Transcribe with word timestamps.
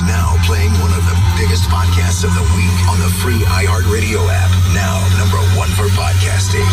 Now 0.00 0.36
playing 0.46 0.72
one 0.80 0.90
of 0.92 1.04
the 1.04 1.16
biggest 1.36 1.68
podcasts 1.68 2.24
of 2.24 2.32
the 2.32 2.42
week 2.56 2.88
on 2.88 2.98
the 2.98 3.10
free 3.20 3.44
iHeartRadio 3.44 4.26
app. 4.30 4.50
Now 4.72 4.96
number 5.18 5.36
one 5.58 5.68
for 5.70 5.84
podcasting. 5.92 6.64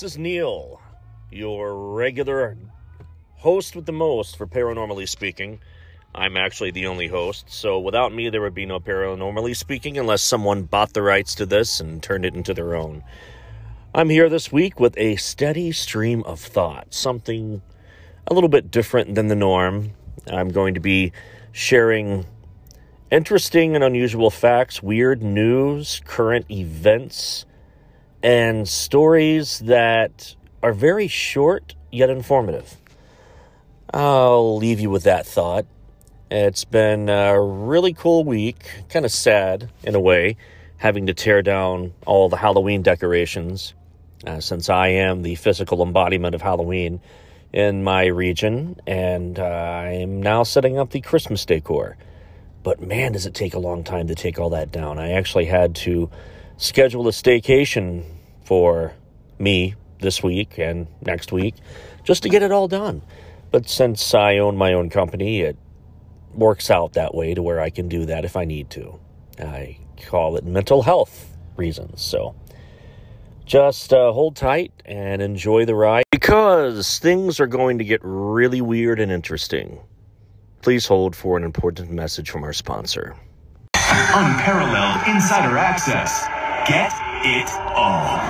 This 0.00 0.12
is 0.12 0.18
Neil, 0.18 0.80
your 1.28 1.74
regular 1.74 2.56
host 3.34 3.74
with 3.74 3.84
the 3.84 3.90
most 3.90 4.36
for 4.36 4.46
Paranormally 4.46 5.08
Speaking. 5.08 5.58
I'm 6.14 6.36
actually 6.36 6.70
the 6.70 6.86
only 6.86 7.08
host, 7.08 7.46
so 7.50 7.80
without 7.80 8.14
me, 8.14 8.28
there 8.28 8.40
would 8.40 8.54
be 8.54 8.64
no 8.64 8.78
Paranormally 8.78 9.56
Speaking 9.56 9.98
unless 9.98 10.22
someone 10.22 10.62
bought 10.62 10.92
the 10.92 11.02
rights 11.02 11.34
to 11.34 11.46
this 11.46 11.80
and 11.80 12.00
turned 12.00 12.24
it 12.24 12.36
into 12.36 12.54
their 12.54 12.76
own. 12.76 13.02
I'm 13.92 14.08
here 14.08 14.28
this 14.28 14.52
week 14.52 14.78
with 14.78 14.96
a 14.98 15.16
steady 15.16 15.72
stream 15.72 16.22
of 16.22 16.38
thought, 16.38 16.94
something 16.94 17.60
a 18.28 18.34
little 18.34 18.48
bit 18.48 18.70
different 18.70 19.16
than 19.16 19.26
the 19.26 19.34
norm. 19.34 19.94
I'm 20.28 20.50
going 20.50 20.74
to 20.74 20.80
be 20.80 21.10
sharing 21.50 22.24
interesting 23.10 23.74
and 23.74 23.82
unusual 23.82 24.30
facts, 24.30 24.80
weird 24.80 25.24
news, 25.24 26.00
current 26.04 26.48
events, 26.52 27.46
and 28.22 28.68
stories 28.68 29.60
that 29.60 30.34
are 30.62 30.72
very 30.72 31.08
short 31.08 31.74
yet 31.90 32.10
informative. 32.10 32.76
I'll 33.92 34.56
leave 34.56 34.80
you 34.80 34.90
with 34.90 35.04
that 35.04 35.26
thought. 35.26 35.66
It's 36.30 36.64
been 36.64 37.08
a 37.08 37.40
really 37.40 37.94
cool 37.94 38.24
week, 38.24 38.68
kind 38.90 39.06
of 39.06 39.12
sad 39.12 39.70
in 39.82 39.94
a 39.94 40.00
way, 40.00 40.36
having 40.76 41.06
to 41.06 41.14
tear 41.14 41.40
down 41.42 41.94
all 42.06 42.28
the 42.28 42.36
Halloween 42.36 42.82
decorations, 42.82 43.72
uh, 44.26 44.40
since 44.40 44.68
I 44.68 44.88
am 44.88 45.22
the 45.22 45.36
physical 45.36 45.82
embodiment 45.82 46.34
of 46.34 46.42
Halloween 46.42 47.00
in 47.52 47.82
my 47.82 48.06
region, 48.06 48.78
and 48.86 49.38
uh, 49.38 49.42
I 49.42 49.88
am 49.92 50.20
now 50.20 50.42
setting 50.42 50.78
up 50.78 50.90
the 50.90 51.00
Christmas 51.00 51.46
decor. 51.46 51.96
But 52.62 52.82
man, 52.82 53.12
does 53.12 53.24
it 53.24 53.32
take 53.32 53.54
a 53.54 53.58
long 53.58 53.84
time 53.84 54.08
to 54.08 54.14
take 54.14 54.38
all 54.38 54.50
that 54.50 54.70
down. 54.70 54.98
I 54.98 55.12
actually 55.12 55.46
had 55.46 55.74
to 55.76 56.10
schedule 56.58 57.08
a 57.08 57.12
staycation 57.12 58.04
for 58.44 58.92
me 59.38 59.74
this 60.00 60.22
week 60.22 60.58
and 60.58 60.86
next 61.00 61.32
week 61.32 61.54
just 62.04 62.22
to 62.24 62.28
get 62.28 62.42
it 62.42 62.52
all 62.52 62.68
done. 62.68 63.02
But 63.50 63.68
since 63.68 64.12
I 64.12 64.38
own 64.38 64.56
my 64.56 64.74
own 64.74 64.90
company, 64.90 65.40
it 65.40 65.56
works 66.34 66.70
out 66.70 66.92
that 66.92 67.14
way 67.14 67.34
to 67.34 67.42
where 67.42 67.60
I 67.60 67.70
can 67.70 67.88
do 67.88 68.04
that 68.06 68.24
if 68.24 68.36
I 68.36 68.44
need 68.44 68.70
to. 68.70 68.98
I 69.38 69.78
call 70.06 70.36
it 70.36 70.44
mental 70.44 70.82
health 70.82 71.36
reasons. 71.56 72.02
So 72.02 72.34
just 73.44 73.92
uh, 73.92 74.12
hold 74.12 74.36
tight 74.36 74.72
and 74.84 75.22
enjoy 75.22 75.64
the 75.64 75.74
ride 75.74 76.04
because 76.10 76.98
things 76.98 77.40
are 77.40 77.46
going 77.46 77.78
to 77.78 77.84
get 77.84 78.00
really 78.02 78.60
weird 78.60 79.00
and 79.00 79.10
interesting. 79.10 79.80
Please 80.60 80.86
hold 80.86 81.16
for 81.16 81.36
an 81.36 81.44
important 81.44 81.90
message 81.90 82.30
from 82.30 82.42
our 82.42 82.52
sponsor. 82.52 83.16
Unparalleled 83.74 85.06
insider 85.06 85.56
access. 85.56 86.26
Get 86.68 86.92
it 87.24 87.48
all. 87.72 88.20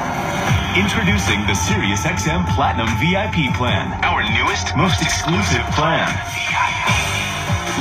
Introducing 0.78 1.42
the 1.50 1.58
SiriusXM 1.58 2.46
Platinum 2.54 2.86
VIP 3.02 3.52
plan, 3.58 3.90
our 4.04 4.22
newest, 4.22 4.76
most 4.76 5.02
exclusive 5.02 5.66
plan. 5.74 6.06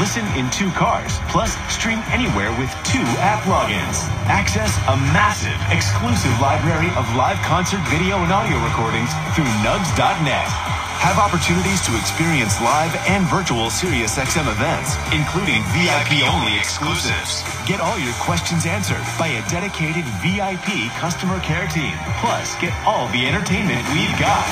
Listen 0.02 0.26
in 0.34 0.50
two 0.50 0.72
cars, 0.72 1.20
plus 1.30 1.54
stream 1.72 2.02
anywhere 2.10 2.50
with 2.58 2.74
two 2.82 3.06
app 3.22 3.46
logins. 3.46 4.10
Access 4.26 4.76
a 4.90 4.98
massive, 5.14 5.54
exclusive 5.70 6.34
library 6.42 6.90
of 6.98 7.06
live 7.14 7.38
concert 7.46 7.86
video 7.94 8.18
and 8.18 8.34
audio 8.34 8.58
recordings 8.66 9.14
through 9.38 9.46
nugs.net. 9.62 10.77
Have 11.00 11.20
opportunities 11.20 11.80
to 11.86 11.96
experience 11.96 12.60
live 12.60 12.94
and 13.08 13.24
virtual 13.28 13.68
SiriusXM 13.68 14.50
events, 14.52 14.98
including 15.14 15.62
VIP-only 15.72 16.58
exclusives. 16.58 17.46
Get 17.66 17.80
all 17.80 17.98
your 18.00 18.14
questions 18.16 18.66
answered 18.66 19.06
by 19.18 19.28
a 19.28 19.48
dedicated 19.48 20.04
VIP 20.26 20.92
customer 20.98 21.40
care 21.40 21.68
team. 21.68 21.94
Plus, 22.20 22.60
get 22.60 22.74
all 22.86 23.08
the 23.10 23.26
entertainment 23.28 23.88
we've 23.94 24.20
got. 24.20 24.46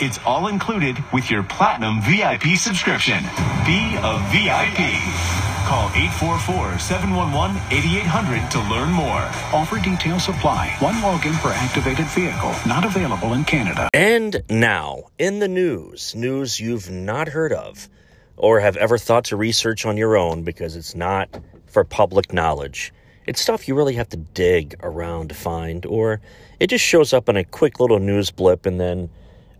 It's 0.00 0.18
all 0.26 0.48
included 0.48 1.02
with 1.12 1.30
your 1.30 1.42
Platinum 1.42 2.00
VIP 2.02 2.56
subscription. 2.58 3.22
Be 3.64 3.96
a 4.02 4.20
VIP. 4.30 5.53
Call 5.64 5.88
844-711-8800 5.88 8.50
to 8.50 8.60
learn 8.68 8.90
more. 8.90 9.22
Offer 9.52 9.80
details 9.80 10.28
apply. 10.28 10.76
One 10.78 10.96
login 10.96 11.32
per 11.40 11.52
activated 11.52 12.04
vehicle. 12.08 12.54
Not 12.66 12.84
available 12.84 13.32
in 13.32 13.44
Canada. 13.44 13.88
And 13.94 14.42
now, 14.50 15.04
in 15.18 15.38
the 15.38 15.48
news, 15.48 16.14
news 16.14 16.60
you've 16.60 16.90
not 16.90 17.28
heard 17.28 17.52
of 17.52 17.88
or 18.36 18.60
have 18.60 18.76
ever 18.76 18.98
thought 18.98 19.24
to 19.24 19.36
research 19.36 19.86
on 19.86 19.96
your 19.96 20.18
own 20.18 20.42
because 20.42 20.76
it's 20.76 20.94
not 20.94 21.30
for 21.66 21.82
public 21.82 22.30
knowledge. 22.32 22.92
It's 23.26 23.40
stuff 23.40 23.66
you 23.66 23.74
really 23.74 23.94
have 23.94 24.10
to 24.10 24.18
dig 24.18 24.74
around 24.82 25.30
to 25.30 25.34
find, 25.34 25.86
or 25.86 26.20
it 26.60 26.66
just 26.66 26.84
shows 26.84 27.14
up 27.14 27.30
in 27.30 27.38
a 27.38 27.44
quick 27.44 27.80
little 27.80 28.00
news 28.00 28.30
blip 28.30 28.66
and 28.66 28.78
then 28.78 29.08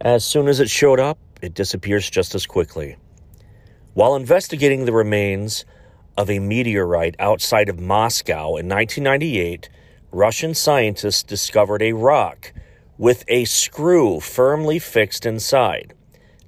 as 0.03 0.23
soon 0.23 0.49
as 0.49 0.61
it 0.61 0.69
showed 0.69 1.01
up, 1.01 1.17
it 1.41 1.55
disappears 1.55 2.11
just 2.11 2.35
as 2.35 2.45
quickly. 2.45 2.97
While 3.95 4.17
investigating 4.17 4.85
the 4.85 4.93
remains 4.93 5.65
of 6.17 6.31
a 6.31 6.39
meteorite 6.39 7.17
outside 7.19 7.69
of 7.69 7.81
Moscow 7.81 8.57
in 8.57 8.69
1998, 8.69 9.69
Russian 10.13 10.55
scientists 10.55 11.23
discovered 11.23 11.83
a 11.83 11.93
rock 11.93 12.53
with 12.97 13.25
a 13.27 13.45
screw 13.45 14.21
firmly 14.21 14.79
fixed 14.79 15.27
inside. 15.27 15.93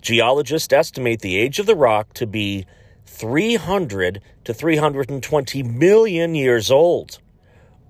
Geologists 0.00 0.72
estimate 0.72 1.20
the 1.20 1.36
age 1.36 1.58
of 1.58 1.66
the 1.66 1.74
rock 1.74 2.12
to 2.14 2.26
be 2.26 2.64
300 3.06 4.20
to 4.44 4.54
320 4.54 5.62
million 5.64 6.34
years 6.34 6.70
old, 6.70 7.18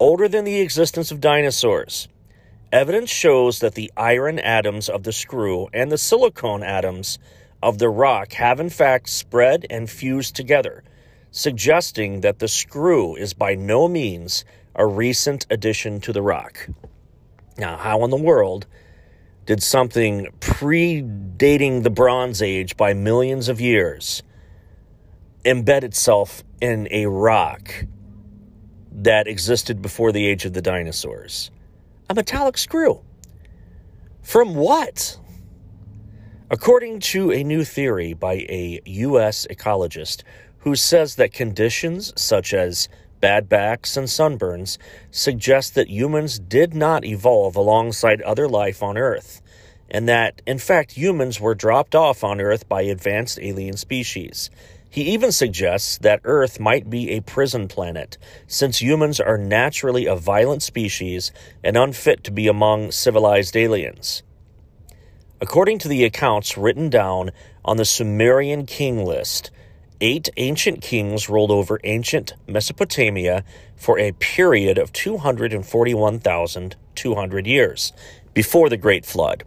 older 0.01 0.29
than 0.29 0.45
the 0.45 0.61
existence 0.61 1.11
of 1.11 1.21
dinosaurs. 1.21 2.09
Evidence 2.73 3.11
shows 3.11 3.59
that 3.59 3.75
the 3.75 3.93
iron 3.97 4.39
atoms 4.39 4.89
of 4.89 5.03
the 5.03 5.13
screw 5.13 5.69
and 5.73 5.93
the 5.93 5.99
silicon 5.99 6.63
atoms 6.63 7.19
of 7.63 7.79
the 7.79 7.89
rock 7.89 8.33
have 8.33 8.61
in 8.61 8.71
fact 8.71 9.09
spread 9.09 9.67
and 9.69 9.91
fused 9.91 10.35
together, 10.35 10.83
suggesting 11.37 12.23
that 12.23 12.39
the 12.39 12.49
screw 12.49 13.15
is 13.15 13.35
by 13.35 13.55
no 13.55 13.87
means 13.87 14.43
a 14.75 14.87
recent 14.87 15.47
addition 15.51 16.01
to 16.01 16.11
the 16.11 16.23
rock. 16.23 16.67
Now, 17.59 17.77
how 17.77 18.03
in 18.05 18.11
the 18.11 18.17
world 18.17 18.67
did 19.45 19.63
something 19.63 20.29
predating 20.41 21.83
the 21.83 21.91
Bronze 21.91 22.41
Age 22.41 22.75
by 22.79 22.95
millions 22.95 23.51
of 23.51 23.61
years 23.61 24.23
embed 25.45 25.85
itself 25.85 26.43
in 26.63 26.89
a 26.91 27.05
rock 27.05 27.85
that 28.91 29.29
existed 29.29 29.83
before 29.83 30.13
the 30.13 30.27
age 30.27 30.47
of 30.47 30.55
the 30.55 30.63
dinosaurs? 30.63 31.51
A 32.09 32.15
metallic 32.15 32.57
screw. 32.57 33.03
From 34.23 34.55
what? 34.55 35.19
According 36.51 37.01
to 37.01 37.31
a 37.31 37.45
new 37.45 37.63
theory 37.63 38.15
by 38.15 38.35
a 38.49 38.81
U.S. 38.87 39.47
ecologist 39.51 40.23
who 40.67 40.75
says 40.75 41.15
that 41.15 41.33
conditions 41.33 42.13
such 42.17 42.53
as 42.53 42.89
bad 43.21 43.49
backs 43.49 43.97
and 43.97 44.09
sunburns 44.09 44.79
suggest 45.13 45.77
that 45.77 45.89
humans 45.89 46.41
did 46.41 46.75
not 46.75 47.05
evolve 47.05 47.55
alongside 47.55 48.21
other 48.23 48.49
life 48.49 48.83
on 48.83 48.99
Earth, 48.99 49.41
and 49.89 50.09
that, 50.09 50.43
in 50.45 50.59
fact, 50.59 50.91
humans 50.91 51.41
were 51.41 51.55
dropped 51.55 51.95
off 51.95 52.25
on 52.25 52.41
Earth 52.41 52.69
by 52.69 52.83
advanced 52.83 53.39
alien 53.41 53.77
species. 53.77 54.51
He 54.91 55.03
even 55.03 55.31
suggests 55.31 55.99
that 55.99 56.21
Earth 56.25 56.59
might 56.59 56.91
be 56.91 57.13
a 57.13 57.21
prison 57.23 57.69
planet, 57.69 58.19
since 58.49 58.83
humans 58.83 59.21
are 59.21 59.39
naturally 59.39 60.07
a 60.07 60.17
violent 60.17 60.65
species 60.65 61.31
and 61.63 61.77
unfit 61.77 62.25
to 62.25 62.33
be 62.33 62.49
among 62.49 62.91
civilized 62.91 63.57
aliens. 63.57 64.25
According 65.41 65.79
to 65.79 65.89
the 65.89 66.03
accounts 66.03 66.59
written 66.59 66.91
down 66.91 67.31
on 67.65 67.77
the 67.77 67.85
Sumerian 67.85 68.67
king 68.67 69.05
list, 69.05 69.53
eight 70.01 70.29
ancient 70.37 70.83
kings 70.83 71.29
ruled 71.29 71.51
over 71.51 71.81
ancient 71.85 72.35
Mesopotamia 72.47 73.45
for 73.77 73.99
a 73.99 74.13
period 74.13 74.79
of 74.79 74.93
241,200 74.93 77.47
years 77.47 77.93
before 78.35 78.69
the 78.69 78.77
Great 78.77 79.07
Flood. 79.07 79.45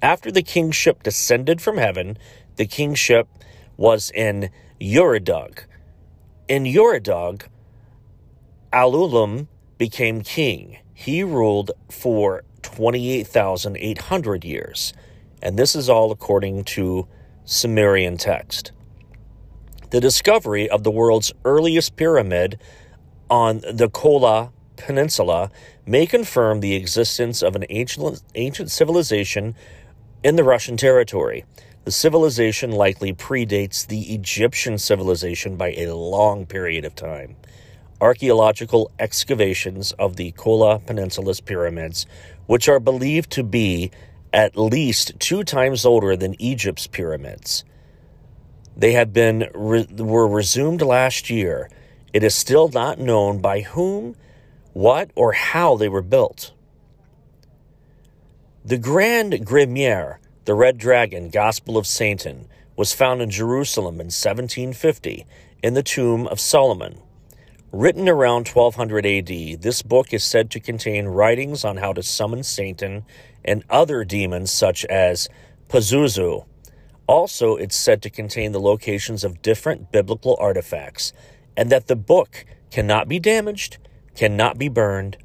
After 0.00 0.32
the 0.32 0.42
kingship 0.42 1.02
descended 1.02 1.62
from 1.62 1.76
heaven, 1.76 2.16
the 2.56 2.66
kingship 2.66 3.28
was 3.76 4.10
in 4.14 4.50
Eridug. 4.80 5.64
In 6.48 6.64
Eridug, 6.64 7.42
Alulim 8.72 9.46
became 9.78 10.22
king. 10.22 10.78
He 10.92 11.22
ruled 11.22 11.70
for 11.90 12.42
28,800 12.62 14.44
years. 14.44 14.92
And 15.40 15.58
this 15.58 15.74
is 15.74 15.88
all 15.88 16.10
according 16.10 16.64
to 16.64 17.06
Sumerian 17.44 18.16
text. 18.16 18.72
The 19.92 20.00
discovery 20.00 20.70
of 20.70 20.84
the 20.84 20.90
world's 20.90 21.34
earliest 21.44 21.96
pyramid 21.96 22.58
on 23.28 23.60
the 23.70 23.90
Kola 23.90 24.50
Peninsula 24.78 25.50
may 25.84 26.06
confirm 26.06 26.60
the 26.60 26.74
existence 26.74 27.42
of 27.42 27.54
an 27.56 27.66
ancient, 27.68 28.22
ancient 28.34 28.70
civilization 28.70 29.54
in 30.24 30.36
the 30.36 30.44
Russian 30.44 30.78
territory. 30.78 31.44
The 31.84 31.90
civilization 31.90 32.70
likely 32.70 33.12
predates 33.12 33.86
the 33.86 34.14
Egyptian 34.14 34.78
civilization 34.78 35.56
by 35.56 35.72
a 35.72 35.94
long 35.94 36.46
period 36.46 36.86
of 36.86 36.94
time. 36.94 37.36
Archaeological 38.00 38.90
excavations 38.98 39.92
of 39.98 40.16
the 40.16 40.32
Kola 40.32 40.78
Peninsula's 40.78 41.42
pyramids, 41.42 42.06
which 42.46 42.66
are 42.66 42.80
believed 42.80 43.30
to 43.32 43.42
be 43.42 43.90
at 44.32 44.56
least 44.56 45.20
two 45.20 45.44
times 45.44 45.84
older 45.84 46.16
than 46.16 46.40
Egypt's 46.40 46.86
pyramids. 46.86 47.62
They 48.76 48.92
have 48.92 49.12
been 49.12 49.48
re- 49.54 49.86
were 49.90 50.28
resumed 50.28 50.82
last 50.82 51.30
year. 51.30 51.70
It 52.12 52.22
is 52.22 52.34
still 52.34 52.68
not 52.68 52.98
known 52.98 53.40
by 53.40 53.60
whom, 53.60 54.16
what, 54.72 55.10
or 55.14 55.32
how 55.32 55.76
they 55.76 55.88
were 55.88 56.02
built. 56.02 56.52
The 58.64 58.78
Grand 58.78 59.32
Grimoire 59.44 60.18
the 60.44 60.54
Red 60.54 60.76
Dragon, 60.76 61.28
Gospel 61.30 61.78
of 61.78 61.86
Satan, 61.86 62.48
was 62.76 62.92
found 62.92 63.22
in 63.22 63.30
Jerusalem 63.30 63.94
in 63.94 64.06
1750 64.06 65.24
in 65.62 65.74
the 65.74 65.84
tomb 65.84 66.26
of 66.26 66.40
Solomon. 66.40 66.98
Written 67.70 68.08
around 68.08 68.48
1200 68.48 69.06
AD, 69.06 69.62
this 69.62 69.82
book 69.82 70.12
is 70.12 70.24
said 70.24 70.50
to 70.50 70.60
contain 70.60 71.06
writings 71.06 71.64
on 71.64 71.76
how 71.76 71.92
to 71.92 72.02
summon 72.02 72.42
Satan 72.42 73.04
and 73.44 73.64
other 73.70 74.04
demons 74.04 74.50
such 74.50 74.84
as 74.86 75.28
Pazuzu. 75.68 76.44
Also, 77.06 77.56
it's 77.56 77.76
said 77.76 78.00
to 78.02 78.10
contain 78.10 78.52
the 78.52 78.60
locations 78.60 79.24
of 79.24 79.42
different 79.42 79.90
biblical 79.92 80.36
artifacts, 80.40 81.12
and 81.56 81.70
that 81.70 81.86
the 81.86 81.96
book 81.96 82.44
cannot 82.70 83.08
be 83.08 83.18
damaged, 83.18 83.78
cannot 84.14 84.58
be 84.58 84.68
burned, 84.68 85.16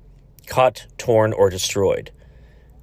cut, 0.48 0.88
torn, 0.98 1.34
or 1.34 1.50
destroyed. 1.50 2.12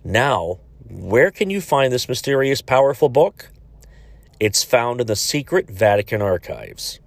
Now, 0.04 0.60
where 0.88 1.30
can 1.30 1.50
you 1.50 1.60
find 1.60 1.92
this 1.92 2.08
mysterious, 2.08 2.62
powerful 2.62 3.08
book? 3.08 3.50
It's 4.38 4.62
found 4.62 5.00
in 5.00 5.06
the 5.06 5.16
secret 5.16 5.70
Vatican 5.70 6.20
archives. 6.20 7.00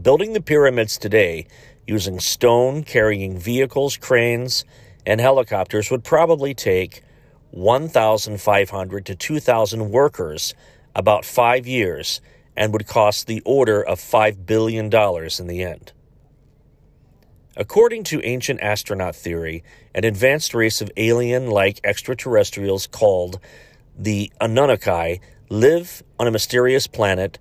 Building 0.00 0.32
the 0.32 0.40
pyramids 0.40 0.98
today 0.98 1.46
using 1.86 2.18
stone 2.18 2.82
carrying 2.82 3.38
vehicles, 3.38 3.96
cranes, 3.96 4.64
and 5.06 5.20
helicopters 5.20 5.90
would 5.90 6.02
probably 6.02 6.54
take 6.54 7.02
1,500 7.54 9.06
to 9.06 9.14
2,000 9.14 9.90
workers 9.90 10.54
about 10.94 11.24
five 11.24 11.66
years 11.66 12.20
and 12.56 12.72
would 12.72 12.86
cost 12.86 13.26
the 13.26 13.40
order 13.44 13.82
of 13.82 14.00
$5 14.00 14.44
billion 14.44 14.86
in 14.86 15.46
the 15.46 15.62
end. 15.62 15.92
According 17.56 18.02
to 18.04 18.20
ancient 18.24 18.60
astronaut 18.60 19.14
theory, 19.14 19.62
an 19.94 20.04
advanced 20.04 20.52
race 20.54 20.80
of 20.80 20.90
alien 20.96 21.48
like 21.48 21.80
extraterrestrials 21.84 22.88
called 22.88 23.38
the 23.96 24.32
Anunnaki 24.40 25.20
live 25.48 26.02
on 26.18 26.26
a 26.26 26.32
mysterious 26.32 26.88
planet 26.88 27.38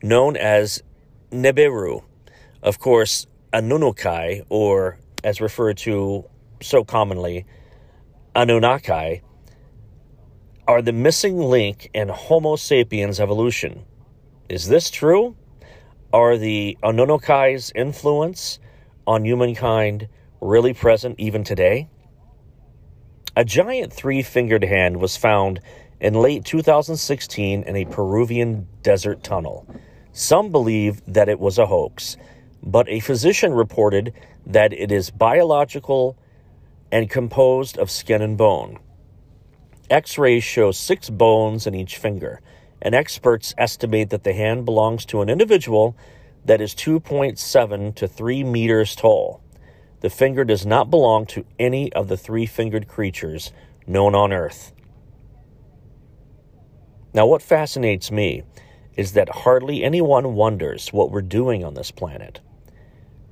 known 0.00 0.36
as 0.36 0.80
Nibiru. 1.32 2.04
Of 2.62 2.78
course, 2.78 3.26
Anunnaki, 3.52 4.42
or 4.48 4.98
as 5.24 5.40
referred 5.40 5.78
to 5.78 6.28
so 6.62 6.84
commonly, 6.84 7.44
Anunnaki, 8.36 9.22
are 10.66 10.82
the 10.82 10.92
missing 10.92 11.38
link 11.38 11.88
in 11.94 12.08
Homo 12.08 12.56
sapiens 12.56 13.20
evolution. 13.20 13.84
Is 14.48 14.66
this 14.66 14.90
true? 14.90 15.36
Are 16.12 16.36
the 16.36 16.76
Anunnaki's 16.82 17.70
influence 17.76 18.58
on 19.06 19.24
humankind 19.24 20.08
really 20.40 20.74
present 20.74 21.14
even 21.20 21.44
today? 21.44 21.88
A 23.36 23.44
giant 23.44 23.92
three 23.92 24.20
fingered 24.20 24.64
hand 24.64 24.96
was 24.96 25.16
found 25.16 25.60
in 26.00 26.14
late 26.14 26.44
2016 26.44 27.62
in 27.62 27.76
a 27.76 27.84
Peruvian 27.84 28.66
desert 28.82 29.22
tunnel. 29.22 29.64
Some 30.12 30.50
believe 30.50 31.02
that 31.06 31.28
it 31.28 31.38
was 31.38 31.56
a 31.56 31.66
hoax, 31.66 32.16
but 32.64 32.88
a 32.88 32.98
physician 32.98 33.52
reported 33.52 34.12
that 34.44 34.72
it 34.72 34.90
is 34.90 35.12
biological 35.12 36.18
and 36.94 37.10
composed 37.10 37.76
of 37.76 37.90
skin 37.90 38.22
and 38.22 38.38
bone. 38.38 38.78
X 39.90 40.16
rays 40.16 40.44
show 40.44 40.70
six 40.70 41.10
bones 41.10 41.66
in 41.66 41.74
each 41.74 41.96
finger, 41.96 42.40
and 42.80 42.94
experts 42.94 43.52
estimate 43.58 44.10
that 44.10 44.22
the 44.22 44.32
hand 44.32 44.64
belongs 44.64 45.04
to 45.04 45.20
an 45.20 45.28
individual 45.28 45.96
that 46.44 46.60
is 46.60 46.72
2.7 46.72 47.96
to 47.96 48.06
3 48.06 48.44
meters 48.44 48.94
tall. 48.94 49.42
The 50.02 50.08
finger 50.08 50.44
does 50.44 50.64
not 50.64 50.88
belong 50.88 51.26
to 51.26 51.44
any 51.58 51.92
of 51.94 52.06
the 52.06 52.16
three 52.16 52.46
fingered 52.46 52.86
creatures 52.86 53.50
known 53.88 54.14
on 54.14 54.32
Earth. 54.32 54.72
Now, 57.12 57.26
what 57.26 57.42
fascinates 57.42 58.12
me 58.12 58.44
is 58.96 59.14
that 59.14 59.28
hardly 59.28 59.82
anyone 59.82 60.34
wonders 60.34 60.92
what 60.92 61.10
we're 61.10 61.22
doing 61.22 61.64
on 61.64 61.74
this 61.74 61.90
planet. 61.90 62.40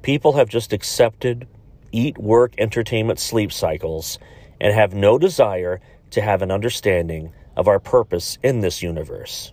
People 0.02 0.32
have 0.32 0.48
just 0.48 0.72
accepted 0.72 1.46
eat, 1.92 2.18
work, 2.18 2.54
entertainment, 2.58 3.20
sleep 3.20 3.52
cycles 3.52 4.18
and 4.60 4.74
have 4.74 4.94
no 4.94 5.18
desire 5.18 5.80
to 6.10 6.20
have 6.20 6.42
an 6.42 6.50
understanding 6.50 7.32
of 7.56 7.68
our 7.68 7.78
purpose 7.78 8.38
in 8.42 8.60
this 8.60 8.82
universe. 8.82 9.52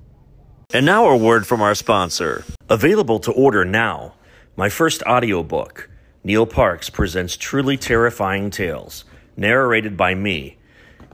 And 0.72 0.86
now 0.86 1.08
a 1.08 1.17
word 1.17 1.48
from 1.48 1.62
our 1.62 1.75
sponsor. 1.75 2.46
Available 2.69 3.19
to 3.19 3.31
order 3.31 3.65
now, 3.65 4.13
my 4.55 4.69
first 4.69 5.01
audiobook, 5.03 5.89
Neil 6.24 6.46
Parks 6.46 6.89
presents 6.89 7.38
Truly 7.38 7.77
Terrifying 7.77 8.51
Tales, 8.51 9.03
narrated 9.36 9.98
by 9.98 10.13
me. 10.13 10.58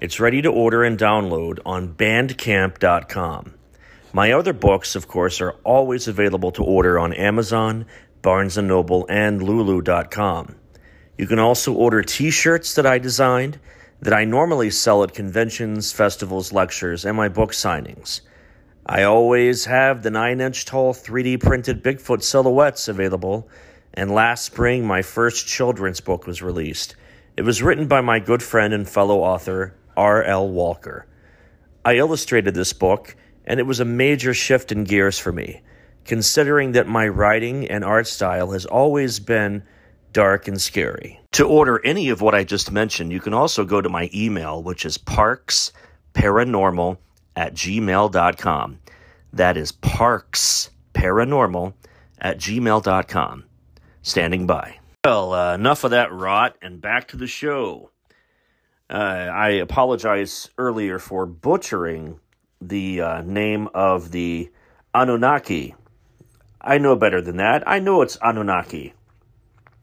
It's 0.02 0.20
ready 0.20 0.42
to 0.42 0.50
order 0.50 0.84
and 0.84 0.98
download 0.98 1.60
on 1.66 1.94
bandcamp.com. 1.94 3.54
My 4.12 4.32
other 4.32 4.54
books, 4.54 4.96
of 4.96 5.08
course, 5.08 5.40
are 5.42 5.56
always 5.64 6.08
available 6.08 6.52
to 6.52 6.64
order 6.64 7.00
on 7.00 7.14
Amazon, 7.14 7.86
Barnes 8.22 8.58
& 8.58 8.62
Noble, 8.62 9.06
and 9.10 9.42
lulu.com. 9.42 10.56
You 11.18 11.28
can 11.28 11.40
also 11.40 11.74
order 11.74 12.02
t-shirts 12.02 12.76
that 12.76 12.86
I 12.86 12.98
designed 13.00 13.60
that 14.02 14.14
I 14.14 14.26
normally 14.26 14.70
sell 14.70 15.04
at 15.04 15.14
conventions, 15.14 15.92
festivals, 15.92 16.52
lectures, 16.52 17.06
and 17.06 17.16
my 17.16 17.30
book 17.30 17.52
signings. 17.52 18.22
I 18.86 19.04
always 19.04 19.66
have 19.66 20.04
the 20.04 20.12
9 20.12 20.42
inch 20.42 20.66
tall 20.66 20.94
3D 20.94 21.42
printed 21.42 21.84
Bigfoot 21.84 22.22
silhouettes 22.22 22.88
available, 22.88 23.50
and 23.94 24.12
last 24.12 24.46
spring 24.46 24.86
my 24.86 25.02
first 25.02 25.48
children's 25.48 26.02
book 26.02 26.28
was 26.28 26.42
released. 26.42 26.96
It 27.38 27.44
was 27.44 27.64
written 27.64 27.88
by 27.88 28.02
my 28.02 28.20
good 28.20 28.44
friend 28.44 28.74
and 28.74 28.88
fellow 28.88 29.20
author, 29.20 29.74
R.L. 29.98 30.50
Walker. 30.50 31.08
I 31.84 31.96
illustrated 31.96 32.54
this 32.54 32.74
book, 32.74 33.16
and 33.46 33.60
it 33.60 33.64
was 33.64 33.80
a 33.80 33.86
major 33.86 34.34
shift 34.34 34.72
in 34.72 34.84
gears 34.84 35.18
for 35.18 35.32
me, 35.32 35.62
considering 36.04 36.74
that 36.74 36.88
my 36.88 37.08
writing 37.08 37.68
and 37.68 37.84
art 37.84 38.08
style 38.08 38.52
has 38.52 38.66
always 38.66 39.20
been 39.20 39.64
dark 40.16 40.48
and 40.48 40.60
scary. 40.62 41.20
To 41.34 41.46
order 41.46 41.86
any 41.86 42.08
of 42.08 42.22
what 42.22 42.34
I 42.34 42.46
just 42.46 42.72
mentioned, 42.72 43.12
you 43.12 43.20
can 43.20 43.34
also 43.34 43.66
go 43.66 43.82
to 43.82 43.90
my 43.90 44.10
email, 44.14 44.64
which 44.64 44.86
is 44.86 44.98
parksparanormal 44.98 46.98
at 47.36 47.54
gmail.com. 47.54 48.80
That 49.34 49.58
is 49.58 49.74
parks 49.74 50.70
paranormal 50.94 51.74
at 52.18 52.38
gmail.com. 52.38 53.44
Standing 54.02 54.48
by. 54.48 54.80
Well, 55.04 55.34
uh, 55.34 55.56
enough 55.56 55.84
of 55.84 55.92
that 55.92 56.14
rot 56.14 56.56
and 56.62 56.80
back 56.80 57.10
to 57.10 57.18
the 57.18 57.28
show. 57.28 57.90
Uh, 58.90 58.94
I 58.94 59.50
apologize 59.50 60.50
earlier 60.58 60.98
for 60.98 61.26
butchering 61.26 62.22
the 62.62 63.02
uh, 63.02 63.22
name 63.24 63.68
of 63.74 64.12
the 64.12 64.50
Anunnaki 64.94 65.76
I 66.66 66.80
know 66.80 66.96
better 66.96 67.22
than 67.22 67.38
that. 67.38 67.64
I 67.68 67.78
know 67.78 68.02
it's 68.02 68.18
Anunnaki. 68.24 68.96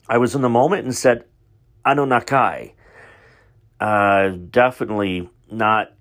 I 0.09 0.19
was 0.19 0.35
in 0.35 0.43
the 0.43 0.49
moment 0.49 0.85
and 0.85 0.95
said 0.95 1.25
Anunnaki. 1.85 2.75
Uh, 3.81 4.29
definitely 4.51 5.29
not 5.51 5.93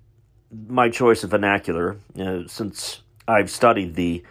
my 0.68 0.88
choice 0.88 1.24
of 1.24 1.30
vernacular, 1.30 1.96
since 2.46 3.02
I've 3.26 3.50
studied 3.50 3.94
the 3.94 4.22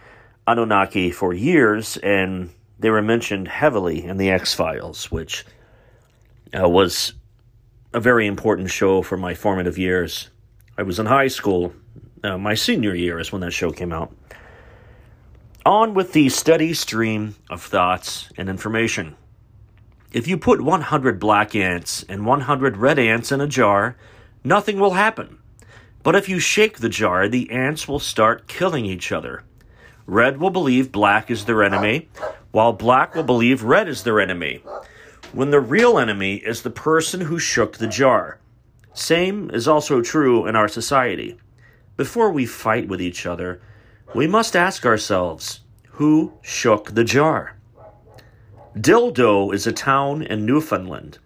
Anunnaki 0.46 1.10
for 1.10 1.32
years, 1.32 1.96
and 1.96 2.50
they 2.78 2.90
were 2.90 3.02
mentioned 3.02 3.48
heavily 3.48 4.04
in 4.04 4.16
the 4.16 4.30
X 4.30 4.54
Files, 4.54 5.10
which 5.10 5.44
uh, 6.58 6.68
was 6.68 7.14
a 7.92 8.00
very 8.00 8.26
important 8.26 8.70
show 8.70 9.02
for 9.02 9.16
my 9.16 9.34
formative 9.34 9.78
years. 9.78 10.30
I 10.78 10.82
was 10.82 10.98
in 10.98 11.06
high 11.06 11.28
school. 11.28 11.72
Uh, 12.24 12.38
my 12.38 12.54
senior 12.54 12.94
year 12.94 13.18
is 13.18 13.32
when 13.32 13.40
that 13.42 13.52
show 13.52 13.70
came 13.70 13.92
out. 13.92 14.14
On 15.64 15.94
with 15.94 16.12
the 16.12 16.28
steady 16.28 16.74
stream 16.74 17.36
of 17.50 17.62
thoughts 17.62 18.30
and 18.36 18.48
information. 18.48 19.16
If 20.12 20.28
you 20.28 20.36
put 20.36 20.60
100 20.60 21.18
black 21.18 21.54
ants 21.54 22.04
and 22.06 22.26
100 22.26 22.76
red 22.76 22.98
ants 22.98 23.32
in 23.32 23.40
a 23.40 23.46
jar, 23.46 23.96
nothing 24.44 24.78
will 24.78 24.92
happen. 24.92 25.38
But 26.02 26.14
if 26.14 26.28
you 26.28 26.38
shake 26.38 26.78
the 26.78 26.90
jar, 26.90 27.28
the 27.28 27.50
ants 27.50 27.88
will 27.88 27.98
start 27.98 28.46
killing 28.46 28.84
each 28.84 29.10
other. 29.10 29.44
Red 30.06 30.38
will 30.38 30.50
believe 30.50 30.92
black 30.92 31.30
is 31.30 31.46
their 31.46 31.62
enemy, 31.62 32.10
while 32.50 32.74
black 32.74 33.14
will 33.14 33.22
believe 33.22 33.62
red 33.62 33.88
is 33.88 34.02
their 34.02 34.20
enemy. 34.20 34.62
When 35.32 35.50
the 35.50 35.60
real 35.60 35.98
enemy 35.98 36.34
is 36.36 36.60
the 36.60 36.70
person 36.70 37.22
who 37.22 37.38
shook 37.38 37.78
the 37.78 37.86
jar. 37.86 38.38
Same 38.92 39.48
is 39.50 39.66
also 39.66 40.02
true 40.02 40.46
in 40.46 40.56
our 40.56 40.68
society. 40.68 41.38
Before 41.96 42.30
we 42.30 42.44
fight 42.44 42.86
with 42.86 43.00
each 43.00 43.24
other, 43.24 43.62
we 44.14 44.26
must 44.26 44.56
ask 44.56 44.84
ourselves 44.84 45.60
who 45.92 46.34
shook 46.42 46.90
the 46.90 47.04
jar? 47.04 47.56
Dildo 48.76 49.52
is 49.52 49.66
a 49.66 49.72
town 49.72 50.22
in 50.22 50.46
Newfoundland. 50.46 51.18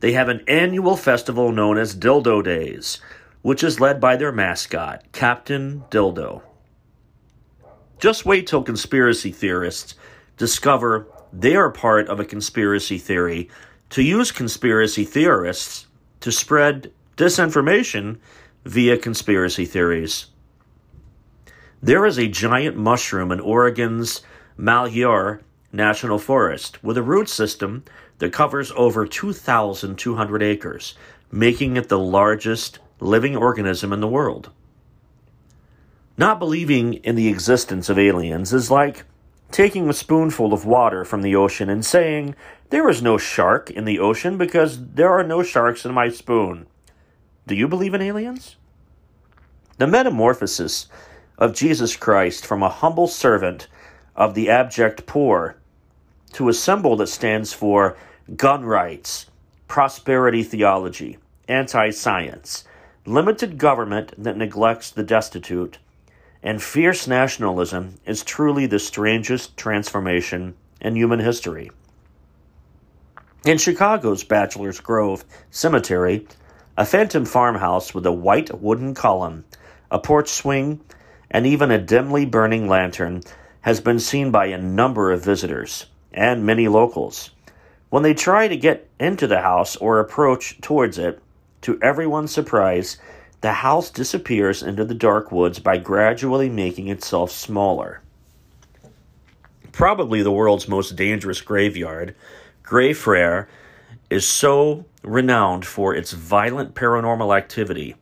They 0.00 0.12
have 0.12 0.28
an 0.28 0.44
annual 0.46 0.94
festival 0.94 1.50
known 1.50 1.78
as 1.78 1.96
Dildo 1.96 2.44
Days, 2.44 3.00
which 3.40 3.64
is 3.64 3.80
led 3.80 3.98
by 3.98 4.16
their 4.16 4.30
mascot, 4.30 5.02
Captain 5.12 5.84
Dildo. 5.90 6.42
Just 7.98 8.26
wait 8.26 8.46
till 8.46 8.62
conspiracy 8.62 9.32
theorists 9.32 9.94
discover 10.36 11.06
they 11.32 11.56
are 11.56 11.70
part 11.70 12.08
of 12.08 12.20
a 12.20 12.26
conspiracy 12.26 12.98
theory 12.98 13.48
to 13.88 14.02
use 14.02 14.30
conspiracy 14.30 15.04
theorists 15.04 15.86
to 16.20 16.30
spread 16.30 16.92
disinformation 17.16 18.18
via 18.66 18.98
conspiracy 18.98 19.64
theories. 19.64 20.26
There 21.82 22.04
is 22.04 22.18
a 22.18 22.28
giant 22.28 22.76
mushroom 22.76 23.32
in 23.32 23.40
Oregon's 23.40 24.20
Malheur 24.58 25.40
National 25.76 26.18
Forest 26.18 26.82
with 26.82 26.96
a 26.96 27.02
root 27.02 27.28
system 27.28 27.84
that 28.18 28.32
covers 28.32 28.72
over 28.74 29.06
2,200 29.06 30.42
acres, 30.42 30.94
making 31.30 31.76
it 31.76 31.88
the 31.88 31.98
largest 31.98 32.78
living 32.98 33.36
organism 33.36 33.92
in 33.92 34.00
the 34.00 34.08
world. 34.08 34.50
Not 36.18 36.38
believing 36.38 36.94
in 36.94 37.14
the 37.14 37.28
existence 37.28 37.88
of 37.88 37.98
aliens 37.98 38.52
is 38.52 38.70
like 38.70 39.04
taking 39.50 39.88
a 39.88 39.92
spoonful 39.92 40.52
of 40.52 40.64
water 40.64 41.04
from 41.04 41.22
the 41.22 41.36
ocean 41.36 41.68
and 41.68 41.84
saying, 41.84 42.34
There 42.70 42.88
is 42.88 43.02
no 43.02 43.18
shark 43.18 43.70
in 43.70 43.84
the 43.84 43.98
ocean 43.98 44.38
because 44.38 44.82
there 44.94 45.10
are 45.10 45.22
no 45.22 45.42
sharks 45.42 45.84
in 45.84 45.92
my 45.92 46.08
spoon. 46.08 46.66
Do 47.46 47.54
you 47.54 47.68
believe 47.68 47.94
in 47.94 48.02
aliens? 48.02 48.56
The 49.78 49.86
metamorphosis 49.86 50.88
of 51.38 51.54
Jesus 51.54 51.96
Christ 51.96 52.46
from 52.46 52.62
a 52.62 52.70
humble 52.70 53.06
servant 53.06 53.68
of 54.16 54.34
the 54.34 54.48
abject 54.48 55.04
poor 55.04 55.56
to 56.36 56.50
a 56.50 56.52
symbol 56.52 56.96
that 56.96 57.06
stands 57.06 57.54
for 57.54 57.96
gun 58.36 58.62
rights, 58.62 59.24
prosperity 59.68 60.42
theology, 60.42 61.16
anti 61.48 61.88
science, 61.88 62.62
limited 63.06 63.56
government 63.56 64.12
that 64.22 64.36
neglects 64.36 64.90
the 64.90 65.02
destitute, 65.02 65.78
and 66.42 66.62
fierce 66.62 67.06
nationalism 67.06 67.94
is 68.04 68.22
truly 68.22 68.66
the 68.66 68.78
strangest 68.78 69.56
transformation 69.56 70.54
in 70.78 70.94
human 70.94 71.20
history. 71.20 71.70
In 73.46 73.56
Chicago's 73.56 74.22
Bachelor's 74.22 74.80
Grove 74.80 75.24
Cemetery, 75.50 76.26
a 76.76 76.84
phantom 76.84 77.24
farmhouse 77.24 77.94
with 77.94 78.04
a 78.04 78.12
white 78.12 78.60
wooden 78.60 78.92
column, 78.92 79.46
a 79.90 79.98
porch 79.98 80.28
swing, 80.28 80.82
and 81.30 81.46
even 81.46 81.70
a 81.70 81.78
dimly 81.78 82.26
burning 82.26 82.68
lantern 82.68 83.22
has 83.62 83.80
been 83.80 83.98
seen 83.98 84.30
by 84.30 84.46
a 84.46 84.58
number 84.58 85.10
of 85.12 85.24
visitors 85.24 85.86
and 86.16 86.44
many 86.44 86.66
locals. 86.66 87.30
When 87.90 88.02
they 88.02 88.14
try 88.14 88.48
to 88.48 88.56
get 88.56 88.88
into 88.98 89.28
the 89.28 89.42
house 89.42 89.76
or 89.76 90.00
approach 90.00 90.60
towards 90.60 90.98
it, 90.98 91.22
to 91.62 91.78
everyone's 91.80 92.32
surprise, 92.32 92.98
the 93.42 93.52
house 93.52 93.90
disappears 93.90 94.62
into 94.62 94.84
the 94.84 94.94
dark 94.94 95.30
woods 95.30 95.60
by 95.60 95.76
gradually 95.76 96.48
making 96.48 96.88
itself 96.88 97.30
smaller. 97.30 98.02
Probably 99.70 100.22
the 100.22 100.32
world's 100.32 100.68
most 100.68 100.96
dangerous 100.96 101.40
graveyard, 101.40 102.16
Greyfriars 102.64 103.46
is 104.10 104.26
so 104.26 104.84
renowned 105.04 105.64
for 105.64 105.94
its 105.94 106.12
violent 106.12 106.74
paranormal 106.74 107.36
activity 107.36 107.94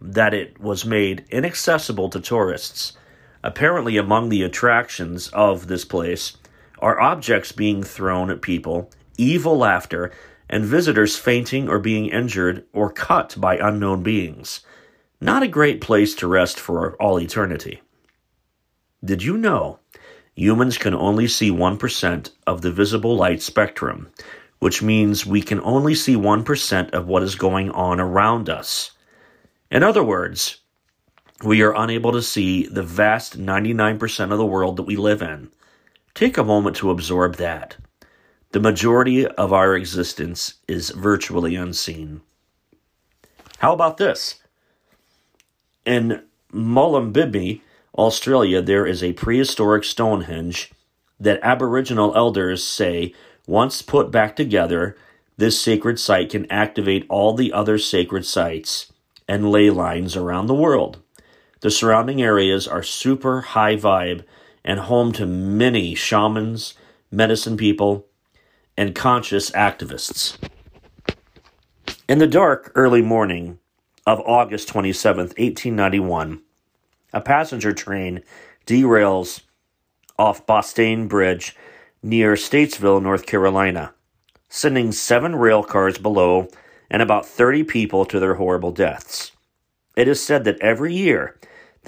that 0.00 0.32
it 0.32 0.58
was 0.58 0.86
made 0.86 1.26
inaccessible 1.28 2.08
to 2.08 2.20
tourists. 2.20 2.96
Apparently, 3.42 3.98
among 3.98 4.30
the 4.30 4.42
attractions 4.42 5.28
of 5.28 5.66
this 5.66 5.84
place 5.84 6.37
are 6.80 7.00
objects 7.00 7.52
being 7.52 7.82
thrown 7.82 8.30
at 8.30 8.42
people, 8.42 8.90
evil 9.16 9.56
laughter, 9.56 10.12
and 10.48 10.64
visitors 10.64 11.16
fainting 11.16 11.68
or 11.68 11.78
being 11.78 12.06
injured 12.06 12.64
or 12.72 12.90
cut 12.90 13.34
by 13.38 13.56
unknown 13.56 14.02
beings. 14.02 14.60
Not 15.20 15.42
a 15.42 15.48
great 15.48 15.80
place 15.80 16.14
to 16.16 16.28
rest 16.28 16.58
for 16.58 16.94
all 17.02 17.20
eternity. 17.20 17.82
Did 19.04 19.22
you 19.22 19.36
know 19.36 19.80
humans 20.34 20.78
can 20.78 20.94
only 20.94 21.26
see 21.26 21.50
1% 21.50 22.30
of 22.46 22.62
the 22.62 22.70
visible 22.70 23.16
light 23.16 23.42
spectrum, 23.42 24.08
which 24.60 24.82
means 24.82 25.26
we 25.26 25.42
can 25.42 25.60
only 25.60 25.94
see 25.94 26.16
1% 26.16 26.90
of 26.90 27.06
what 27.06 27.22
is 27.22 27.34
going 27.34 27.70
on 27.72 28.00
around 28.00 28.48
us? 28.48 28.92
In 29.70 29.82
other 29.82 30.02
words, 30.02 30.60
we 31.44 31.62
are 31.62 31.76
unable 31.76 32.12
to 32.12 32.22
see 32.22 32.66
the 32.66 32.82
vast 32.82 33.38
99% 33.38 34.32
of 34.32 34.38
the 34.38 34.46
world 34.46 34.76
that 34.76 34.84
we 34.84 34.96
live 34.96 35.22
in. 35.22 35.50
Take 36.14 36.36
a 36.36 36.44
moment 36.44 36.76
to 36.76 36.90
absorb 36.90 37.36
that. 37.36 37.76
The 38.52 38.60
majority 38.60 39.26
of 39.26 39.52
our 39.52 39.76
existence 39.76 40.54
is 40.66 40.90
virtually 40.90 41.54
unseen. 41.54 42.22
How 43.58 43.72
about 43.72 43.98
this? 43.98 44.36
In 45.84 46.22
Mullumbimby, 46.52 47.60
Australia, 47.96 48.62
there 48.62 48.86
is 48.86 49.02
a 49.02 49.12
prehistoric 49.12 49.84
Stonehenge 49.84 50.72
that 51.20 51.40
Aboriginal 51.42 52.14
elders 52.16 52.64
say, 52.64 53.12
once 53.46 53.82
put 53.82 54.10
back 54.10 54.36
together, 54.36 54.96
this 55.36 55.60
sacred 55.60 55.98
site 55.98 56.30
can 56.30 56.50
activate 56.50 57.06
all 57.08 57.34
the 57.34 57.52
other 57.52 57.78
sacred 57.78 58.24
sites 58.24 58.92
and 59.28 59.50
ley 59.50 59.70
lines 59.70 60.16
around 60.16 60.46
the 60.46 60.54
world. 60.54 61.02
The 61.60 61.70
surrounding 61.70 62.22
areas 62.22 62.68
are 62.68 62.82
super 62.82 63.40
high 63.40 63.76
vibe 63.76 64.24
and 64.68 64.80
home 64.80 65.12
to 65.12 65.24
many 65.24 65.94
shamans, 65.94 66.74
medicine 67.10 67.56
people, 67.56 68.06
and 68.76 68.94
conscious 68.94 69.50
activists. 69.52 70.36
In 72.06 72.18
the 72.18 72.26
dark 72.26 72.70
early 72.74 73.00
morning 73.00 73.60
of 74.06 74.20
August 74.20 74.68
27, 74.68 75.28
1891, 75.28 76.42
a 77.14 77.20
passenger 77.22 77.72
train 77.72 78.22
derails 78.66 79.40
off 80.18 80.46
Bostian 80.46 81.08
Bridge 81.08 81.56
near 82.02 82.34
Statesville, 82.34 83.02
North 83.02 83.24
Carolina, 83.24 83.94
sending 84.50 84.92
seven 84.92 85.34
rail 85.34 85.62
cars 85.62 85.96
below 85.96 86.46
and 86.90 87.00
about 87.00 87.24
30 87.24 87.64
people 87.64 88.04
to 88.04 88.20
their 88.20 88.34
horrible 88.34 88.72
deaths. 88.72 89.32
It 89.96 90.08
is 90.08 90.22
said 90.22 90.44
that 90.44 90.60
every 90.60 90.94
year 90.94 91.38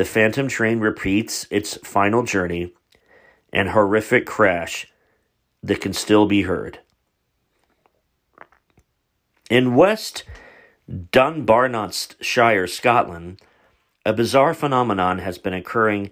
the 0.01 0.07
Phantom 0.07 0.49
train 0.49 0.81
repeats 0.81 1.47
its 1.51 1.77
final 1.85 2.23
journey 2.23 2.73
and 3.53 3.69
horrific 3.69 4.25
crash 4.25 4.91
that 5.63 5.83
can 5.83 5.93
still 5.93 6.25
be 6.25 6.45
heard. 6.45 6.79
In 9.51 9.75
West 9.75 10.25
Dunbartonshire, 10.91 12.67
Scotland, 12.67 13.43
a 14.07 14.15
bizarre 14.15 14.55
phenomenon 14.55 15.19
has 15.19 15.37
been 15.37 15.53
occurring 15.53 16.11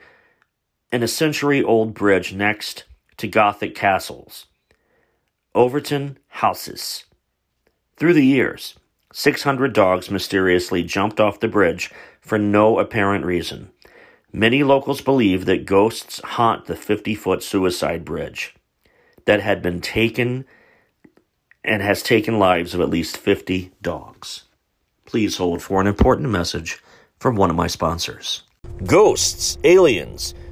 in 0.93 1.03
a 1.03 1.09
century 1.09 1.63
old 1.63 1.95
bridge 1.95 2.35
next 2.35 2.85
to 3.17 3.27
Gothic 3.27 3.75
castles, 3.75 4.49
Overtoun 5.55 6.19
Houses. 6.29 7.05
Through 7.97 8.13
the 8.13 8.27
years, 8.27 8.75
600 9.15 9.73
dogs 9.73 10.11
mysteriously 10.11 10.83
jumped 10.83 11.19
off 11.21 11.41
the 11.41 11.49
bridge 11.49 11.91
for 12.21 12.37
no 12.37 12.79
apparent 12.79 13.25
reason. 13.25 13.71
Many 14.33 14.63
locals 14.63 15.01
believe 15.01 15.47
that 15.47 15.65
ghosts 15.65 16.21
haunt 16.23 16.67
the 16.67 16.77
50 16.77 17.15
foot 17.15 17.43
suicide 17.43 18.05
bridge 18.05 18.55
that 19.25 19.41
had 19.41 19.63
been 19.63 19.81
taken 19.81 20.45
and 21.65 21.83
has 21.83 22.03
taken 22.03 22.39
lives 22.39 22.75
of 22.75 22.81
at 22.81 22.91
least 22.91 23.17
50 23.17 23.73
dogs. 23.81 24.45
Please 25.07 25.39
hold 25.39 25.63
for 25.63 25.81
an 25.81 25.87
important 25.87 26.29
message 26.29 26.83
from 27.19 27.37
one 27.37 27.51
of 27.51 27.57
my 27.57 27.67
sponsors. 27.67 28.43
Ghosts, 28.85 29.57
aliens, 29.65 30.35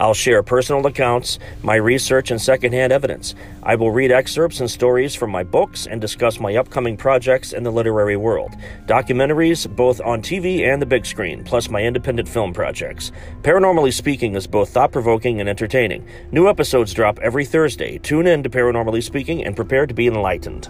I'll 0.00 0.14
share 0.14 0.42
personal 0.42 0.86
accounts, 0.86 1.38
my 1.62 1.76
research, 1.76 2.30
and 2.30 2.40
secondhand 2.40 2.92
evidence. 2.92 3.34
I 3.62 3.76
will 3.76 3.90
read 3.90 4.10
excerpts 4.10 4.60
and 4.60 4.70
stories 4.70 5.14
from 5.14 5.30
my 5.30 5.44
books 5.44 5.86
and 5.86 6.00
discuss 6.00 6.40
my 6.40 6.56
upcoming 6.56 6.96
projects 6.96 7.52
in 7.52 7.62
the 7.62 7.70
literary 7.70 8.16
world. 8.16 8.52
Documentaries, 8.86 9.68
both 9.74 10.00
on 10.00 10.20
TV 10.20 10.66
and 10.70 10.82
the 10.82 10.86
big 10.86 11.06
screen, 11.06 11.44
plus 11.44 11.70
my 11.70 11.82
independent 11.82 12.28
film 12.28 12.52
projects. 12.52 13.12
Paranormally 13.42 13.92
Speaking 13.92 14.34
is 14.34 14.46
both 14.46 14.70
thought 14.70 14.92
provoking 14.92 15.40
and 15.40 15.48
entertaining. 15.48 16.06
New 16.32 16.48
episodes 16.48 16.92
drop 16.92 17.18
every 17.20 17.44
Thursday. 17.44 17.98
Tune 17.98 18.26
in 18.26 18.42
to 18.42 18.50
Paranormally 18.50 19.02
Speaking 19.02 19.44
and 19.44 19.54
prepare 19.54 19.86
to 19.86 19.94
be 19.94 20.06
enlightened. 20.06 20.68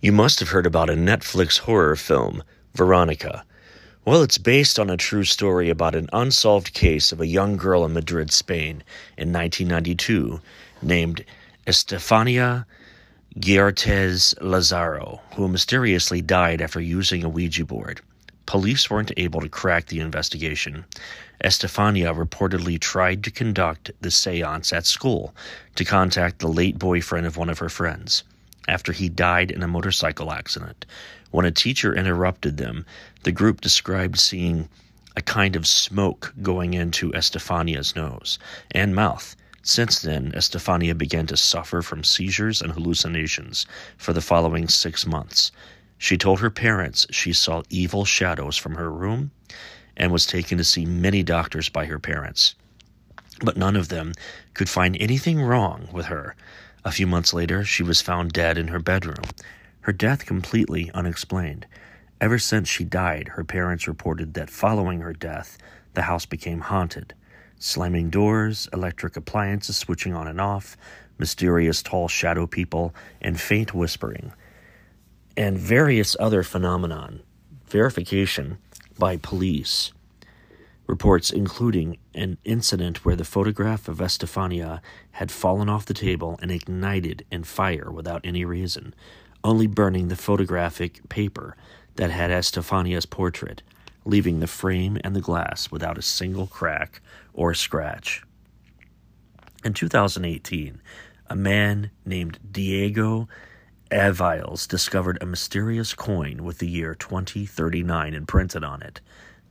You 0.00 0.12
must 0.12 0.38
have 0.40 0.50
heard 0.50 0.66
about 0.66 0.90
a 0.90 0.92
Netflix 0.92 1.58
horror 1.60 1.96
film, 1.96 2.42
Veronica. 2.74 3.42
Well, 4.06 4.22
it's 4.22 4.36
based 4.36 4.78
on 4.78 4.90
a 4.90 4.98
true 4.98 5.24
story 5.24 5.70
about 5.70 5.94
an 5.94 6.10
unsolved 6.12 6.74
case 6.74 7.10
of 7.10 7.22
a 7.22 7.26
young 7.26 7.56
girl 7.56 7.86
in 7.86 7.94
Madrid, 7.94 8.30
Spain, 8.30 8.84
in 9.16 9.32
1992, 9.32 10.42
named 10.82 11.24
Estefania 11.66 12.66
Gutierrez 13.40 14.34
Lazaro, 14.42 15.22
who 15.36 15.48
mysteriously 15.48 16.20
died 16.20 16.60
after 16.60 16.82
using 16.82 17.24
a 17.24 17.30
Ouija 17.30 17.64
board. 17.64 18.02
Police 18.44 18.90
weren't 18.90 19.12
able 19.16 19.40
to 19.40 19.48
crack 19.48 19.86
the 19.86 20.00
investigation. 20.00 20.84
Estefania 21.42 22.12
reportedly 22.12 22.78
tried 22.78 23.24
to 23.24 23.30
conduct 23.30 23.90
the 24.02 24.10
seance 24.10 24.70
at 24.70 24.84
school 24.84 25.34
to 25.76 25.84
contact 25.86 26.40
the 26.40 26.48
late 26.48 26.78
boyfriend 26.78 27.26
of 27.26 27.38
one 27.38 27.48
of 27.48 27.58
her 27.58 27.70
friends 27.70 28.22
after 28.68 28.92
he 28.92 29.08
died 29.08 29.50
in 29.50 29.62
a 29.62 29.68
motorcycle 29.68 30.32
accident. 30.32 30.86
When 31.30 31.44
a 31.44 31.50
teacher 31.50 31.94
interrupted 31.94 32.56
them, 32.56 32.86
the 33.24 33.32
group 33.32 33.60
described 33.60 34.18
seeing 34.18 34.68
a 35.16 35.22
kind 35.22 35.56
of 35.56 35.66
smoke 35.66 36.32
going 36.42 36.74
into 36.74 37.12
Estefania's 37.14 37.94
nose 37.94 38.38
and 38.70 38.94
mouth. 38.94 39.36
Since 39.62 40.00
then, 40.00 40.32
Estefania 40.34 40.94
began 40.94 41.26
to 41.28 41.36
suffer 41.36 41.82
from 41.82 42.04
seizures 42.04 42.60
and 42.60 42.72
hallucinations 42.72 43.66
for 43.96 44.12
the 44.12 44.20
following 44.20 44.68
six 44.68 45.06
months. 45.06 45.52
She 45.96 46.18
told 46.18 46.40
her 46.40 46.50
parents 46.50 47.06
she 47.10 47.32
saw 47.32 47.62
evil 47.70 48.04
shadows 48.04 48.56
from 48.56 48.74
her 48.74 48.90
room 48.90 49.30
and 49.96 50.12
was 50.12 50.26
taken 50.26 50.58
to 50.58 50.64
see 50.64 50.84
many 50.84 51.22
doctors 51.22 51.68
by 51.68 51.86
her 51.86 51.98
parents. 51.98 52.54
But 53.40 53.56
none 53.56 53.76
of 53.76 53.88
them 53.88 54.12
could 54.52 54.68
find 54.68 54.96
anything 55.00 55.40
wrong 55.40 55.88
with 55.92 56.06
her. 56.06 56.36
A 56.84 56.92
few 56.92 57.06
months 57.06 57.32
later, 57.32 57.64
she 57.64 57.82
was 57.82 58.02
found 58.02 58.32
dead 58.32 58.58
in 58.58 58.68
her 58.68 58.78
bedroom, 58.78 59.24
her 59.80 59.92
death 59.92 60.26
completely 60.26 60.90
unexplained. 60.92 61.66
Ever 62.20 62.38
since 62.38 62.68
she 62.68 62.84
died, 62.84 63.28
her 63.28 63.44
parents 63.44 63.88
reported 63.88 64.34
that 64.34 64.50
following 64.50 65.00
her 65.00 65.14
death, 65.14 65.56
the 65.94 66.02
house 66.02 66.26
became 66.26 66.60
haunted. 66.60 67.14
Slamming 67.58 68.10
doors, 68.10 68.68
electric 68.70 69.16
appliances 69.16 69.78
switching 69.78 70.14
on 70.14 70.26
and 70.26 70.38
off, 70.38 70.76
mysterious 71.16 71.82
tall 71.82 72.06
shadow 72.06 72.46
people, 72.46 72.94
and 73.22 73.40
faint 73.40 73.72
whispering, 73.72 74.32
and 75.38 75.56
various 75.56 76.14
other 76.20 76.42
phenomenon. 76.42 77.20
Verification 77.66 78.58
by 78.98 79.16
police 79.16 79.93
reports 80.86 81.30
including 81.30 81.96
an 82.14 82.36
incident 82.44 83.04
where 83.04 83.16
the 83.16 83.24
photograph 83.24 83.88
of 83.88 84.00
Estefania 84.00 84.82
had 85.12 85.30
fallen 85.30 85.68
off 85.68 85.86
the 85.86 85.94
table 85.94 86.38
and 86.42 86.50
ignited 86.50 87.24
in 87.30 87.44
fire 87.44 87.90
without 87.90 88.20
any 88.24 88.44
reason, 88.44 88.94
only 89.42 89.66
burning 89.66 90.08
the 90.08 90.16
photographic 90.16 91.08
paper 91.08 91.56
that 91.96 92.10
had 92.10 92.30
Estefania's 92.30 93.06
portrait, 93.06 93.62
leaving 94.04 94.40
the 94.40 94.46
frame 94.46 94.98
and 95.02 95.16
the 95.16 95.20
glass 95.20 95.70
without 95.70 95.98
a 95.98 96.02
single 96.02 96.46
crack 96.46 97.00
or 97.32 97.54
scratch. 97.54 98.22
In 99.64 99.72
2018, 99.72 100.82
a 101.28 101.36
man 101.36 101.90
named 102.04 102.38
Diego 102.50 103.28
Aviles 103.90 104.68
discovered 104.68 105.18
a 105.20 105.26
mysterious 105.26 105.94
coin 105.94 106.44
with 106.44 106.58
the 106.58 106.68
year 106.68 106.94
2039 106.94 108.12
imprinted 108.12 108.64
on 108.64 108.82
it. 108.82 109.00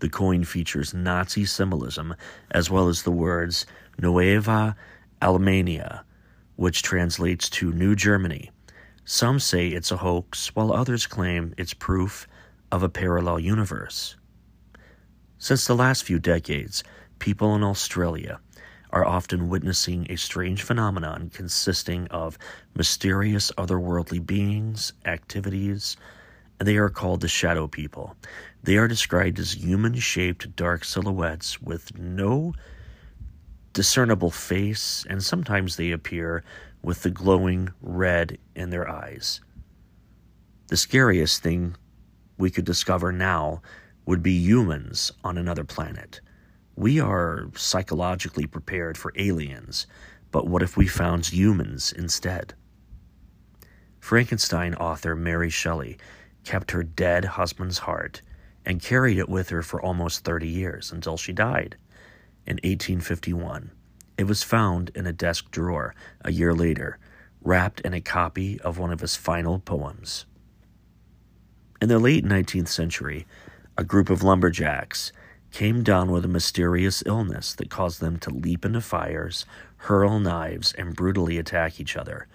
The 0.04 0.10
coin 0.10 0.44
features 0.44 0.94
Nazi 0.94 1.46
symbolism 1.46 2.14
as 2.52 2.70
well 2.70 2.90
as 2.90 3.04
the 3.04 3.12
words 3.12 3.66
Nueva 3.98 4.76
Alemania, 5.22 6.04
which 6.58 6.82
translates 6.82 7.50
to 7.52 7.72
New 7.72 7.96
Germany. 7.96 8.52
Some 9.06 9.40
say 9.40 9.70
it's 9.70 9.94
a 9.94 10.04
hoax, 10.04 10.54
while 10.54 10.74
others 10.74 11.08
claim 11.08 11.54
it's 11.58 11.74
proof 11.74 12.28
of 12.70 12.84
a 12.84 12.90
parallel 12.90 13.40
universe. 13.40 14.18
Since 15.38 15.68
the 15.68 15.74
last 15.74 16.04
few 16.04 16.20
decades, 16.20 16.84
people 17.20 17.56
in 17.56 17.64
Australia 17.64 18.42
are 18.90 19.06
often 19.06 19.48
witnessing 19.48 20.08
a 20.10 20.18
strange 20.18 20.64
phenomenon 20.64 21.32
consisting 21.34 22.08
of 22.08 22.38
mysterious 22.76 23.54
otherworldly 23.58 24.20
beings, 24.26 24.92
activities, 25.06 25.96
and 26.60 26.68
they 26.68 26.76
are 26.76 26.90
called 26.90 27.22
the 27.22 27.30
shadow 27.30 27.68
people. 27.68 28.18
They 28.64 28.78
are 28.78 28.88
described 28.88 29.40
as 29.40 29.62
human 29.62 29.96
shaped 29.96 30.56
dark 30.56 30.86
silhouettes 30.86 31.62
with 31.62 31.98
no 31.98 32.54
discernible 33.74 34.32
face, 34.32 35.06
and 35.10 35.22
sometimes 35.22 35.76
they 35.76 35.92
appear 35.92 36.46
with 36.82 37.04
the 37.04 37.10
glowing 37.10 37.74
red 37.82 38.38
in 38.56 38.70
their 38.70 38.90
eyes. 38.90 39.42
The 40.68 40.78
scariest 40.78 41.44
thing 41.44 41.76
we 42.38 42.50
could 42.50 42.64
discover 42.64 43.12
now 43.12 43.62
would 44.06 44.24
be 44.24 44.32
humans 44.32 45.12
on 45.26 45.38
another 45.38 45.66
planet. 45.66 46.22
We 46.78 47.02
are 47.02 47.50
psychologically 47.56 48.48
prepared 48.48 48.98
for 48.98 49.12
aliens, 49.18 49.88
but 50.32 50.48
what 50.48 50.64
if 50.64 50.78
we 50.78 50.88
found 50.88 51.26
humans 51.26 51.92
instead? 51.92 52.54
Frankenstein 54.00 54.74
author 54.76 55.16
Mary 55.16 55.50
Shelley 55.50 55.98
kept 56.46 56.72
her 56.72 56.84
dead 56.84 57.26
husband's 57.26 57.80
heart 57.80 58.22
and 58.66 58.82
carried 58.82 59.18
it 59.18 59.30
with 59.30 59.50
her 59.50 59.62
for 59.62 59.82
almost 59.82 60.24
30 60.24 60.48
years 60.48 60.92
until 60.92 61.18
she 61.18 61.34
died 61.34 61.76
in 62.46 62.56
1851. 62.58 63.72
It 64.18 64.26
was 64.26 64.44
found 64.44 64.92
in 64.96 65.08
a 65.08 65.14
desk 65.14 65.50
drawer 65.52 65.96
a 66.22 66.32
year 66.32 66.54
later, 66.54 66.98
wrapped 67.42 67.82
in 67.82 67.94
a 67.94 68.02
copy 68.02 68.60
of 68.62 68.78
one 68.78 68.92
of 68.92 69.02
his 69.02 69.16
final 69.16 69.60
poems. 69.60 70.26
In 71.82 71.90
the 71.90 72.00
late 72.00 72.24
19th 72.24 72.70
century, 72.70 73.26
a 73.78 73.84
group 73.84 74.10
of 74.10 74.24
lumberjacks 74.24 75.12
came 75.52 75.84
down 75.84 76.12
with 76.12 76.26
a 76.26 76.30
mysterious 76.30 77.04
illness 77.06 77.54
that 77.54 77.70
caused 77.70 78.00
them 78.00 78.18
to 78.18 78.30
leap 78.30 78.66
into 78.66 78.82
fires, 78.82 79.46
hurl 79.78 80.20
knives, 80.20 80.74
and 80.74 80.96
brutally 80.96 81.38
attack 81.38 81.80
each 81.80 81.98
other. 81.98 82.28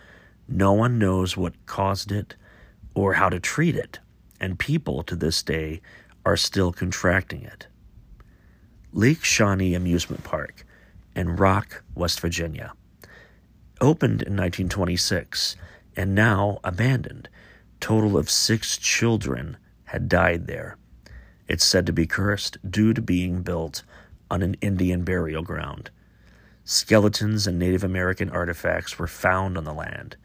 No 0.46 0.72
one 0.72 0.98
knows 0.98 1.36
what 1.36 1.66
caused 1.66 2.12
it 2.12 2.36
or 2.94 3.14
how 3.14 3.28
to 3.28 3.40
treat 3.40 3.76
it, 3.76 3.98
and 4.40 4.58
people 4.58 5.02
to 5.02 5.16
this 5.16 5.42
day 5.42 5.80
are 6.28 6.36
still 6.36 6.72
contracting 6.72 7.42
it. 7.42 7.68
Lake 8.92 9.24
Shawnee 9.24 9.74
Amusement 9.74 10.24
Park 10.24 10.66
in 11.16 11.36
Rock, 11.36 11.82
West 11.94 12.20
Virginia, 12.20 12.74
opened 13.80 14.20
in 14.20 14.36
1926 14.36 15.56
and 15.96 16.14
now 16.14 16.58
abandoned. 16.62 17.30
Total 17.80 18.18
of 18.18 18.28
six 18.28 18.76
children 18.76 19.56
had 19.84 20.06
died 20.06 20.46
there. 20.46 20.76
It's 21.48 21.64
said 21.64 21.86
to 21.86 21.94
be 21.94 22.06
cursed 22.06 22.58
due 22.70 22.92
to 22.92 23.00
being 23.00 23.40
built 23.40 23.82
on 24.30 24.42
an 24.42 24.54
Indian 24.60 25.04
burial 25.04 25.42
ground. 25.42 25.90
Skeletons 26.62 27.46
and 27.46 27.58
Native 27.58 27.82
American 27.82 28.28
artifacts 28.28 28.98
were 28.98 29.06
found 29.06 29.56
on 29.56 29.64
the 29.64 29.72
land. 29.72 30.18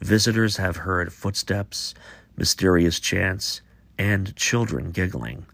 Visitors 0.00 0.56
have 0.56 0.78
heard 0.78 1.12
footsteps, 1.12 1.94
mysterious 2.36 2.98
chants, 2.98 3.60
and 3.98 4.34
children 4.36 4.90
giggling. 4.90 5.46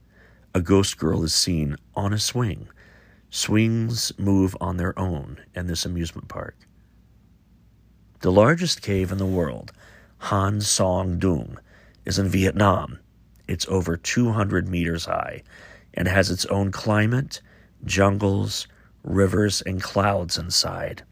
A 0.54 0.60
ghost 0.60 0.98
girl 0.98 1.22
is 1.24 1.34
seen 1.34 1.76
on 1.94 2.12
a 2.12 2.18
swing. 2.18 2.68
Swings 3.30 4.12
move 4.18 4.56
on 4.60 4.76
their 4.76 4.98
own 4.98 5.40
in 5.54 5.66
this 5.66 5.86
amusement 5.86 6.28
park. 6.28 6.56
The 8.20 8.30
largest 8.32 8.82
cave 8.82 9.10
in 9.10 9.18
the 9.18 9.26
world, 9.26 9.72
Hang 10.18 10.60
Son 10.60 11.18
Doong, 11.18 11.56
is 12.04 12.18
in 12.18 12.28
Vietnam. 12.28 12.98
It's 13.48 13.66
over 13.68 13.96
200 13.96 14.68
meters 14.68 15.06
high 15.06 15.42
and 15.94 16.06
has 16.06 16.30
its 16.30 16.44
own 16.46 16.70
climate, 16.70 17.40
jungles, 17.84 18.68
rivers, 19.02 19.62
and 19.62 19.82
clouds 19.82 20.38
inside. 20.38 21.02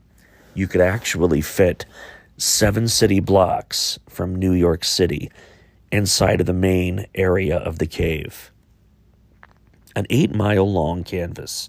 You 0.55 0.67
could 0.67 0.81
actually 0.81 1.41
fit 1.41 1.85
seven 2.37 2.89
city 2.89 3.21
blocks 3.21 3.99
from 4.09 4.35
New 4.35 4.53
York 4.53 4.85
City 4.85 5.31
inside 5.93 6.41
of 6.41 6.47
the 6.47 6.53
main 6.53 7.07
area 7.15 7.57
of 7.57 7.79
the 7.79 7.87
cave. 7.87 8.51
An 9.97 10.07
eight 10.09 10.35
mile 10.35 10.71
long 10.71 11.03
canvas 11.03 11.69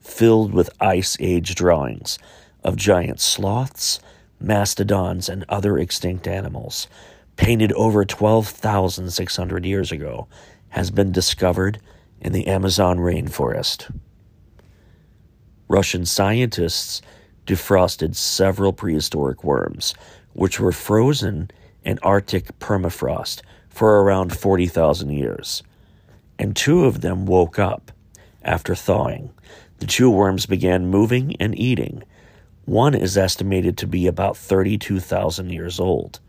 filled 0.00 0.52
with 0.52 0.70
ice 0.80 1.16
age 1.20 1.54
drawings 1.54 2.18
of 2.64 2.76
giant 2.76 3.20
sloths, 3.20 4.00
mastodons, 4.40 5.28
and 5.28 5.44
other 5.48 5.78
extinct 5.78 6.26
animals, 6.26 6.88
painted 7.36 7.72
over 7.72 8.04
12,600 8.04 9.64
years 9.64 9.92
ago, 9.92 10.26
has 10.70 10.90
been 10.90 11.12
discovered 11.12 11.78
in 12.20 12.32
the 12.32 12.46
Amazon 12.46 12.98
rainforest. 12.98 13.94
Russian 15.68 16.04
scientists 16.04 17.00
defrosted 17.46 18.16
several 18.16 18.72
prehistoric 18.72 19.44
worms, 19.44 19.94
which 20.32 20.60
were 20.60 20.72
frozen 20.72 21.50
in 21.84 21.98
Arctic 22.02 22.58
permafrost 22.58 23.40
for 23.80 24.02
around 24.02 24.36
40,000 24.36 25.08
years. 25.08 25.62
And 26.38 26.54
two 26.54 26.84
of 26.84 27.00
them 27.00 27.24
woke 27.24 27.58
up 27.58 27.90
after 28.42 28.74
thawing. 28.74 29.30
The 29.78 29.86
two 29.86 30.10
worms 30.10 30.44
began 30.44 30.90
moving 30.90 31.34
and 31.40 31.58
eating. 31.58 32.02
One 32.66 32.94
is 32.94 33.16
estimated 33.16 33.78
to 33.78 33.86
be 33.86 34.06
about 34.06 34.36
32,000 34.36 35.48
years 35.48 35.80
old, 35.80 36.20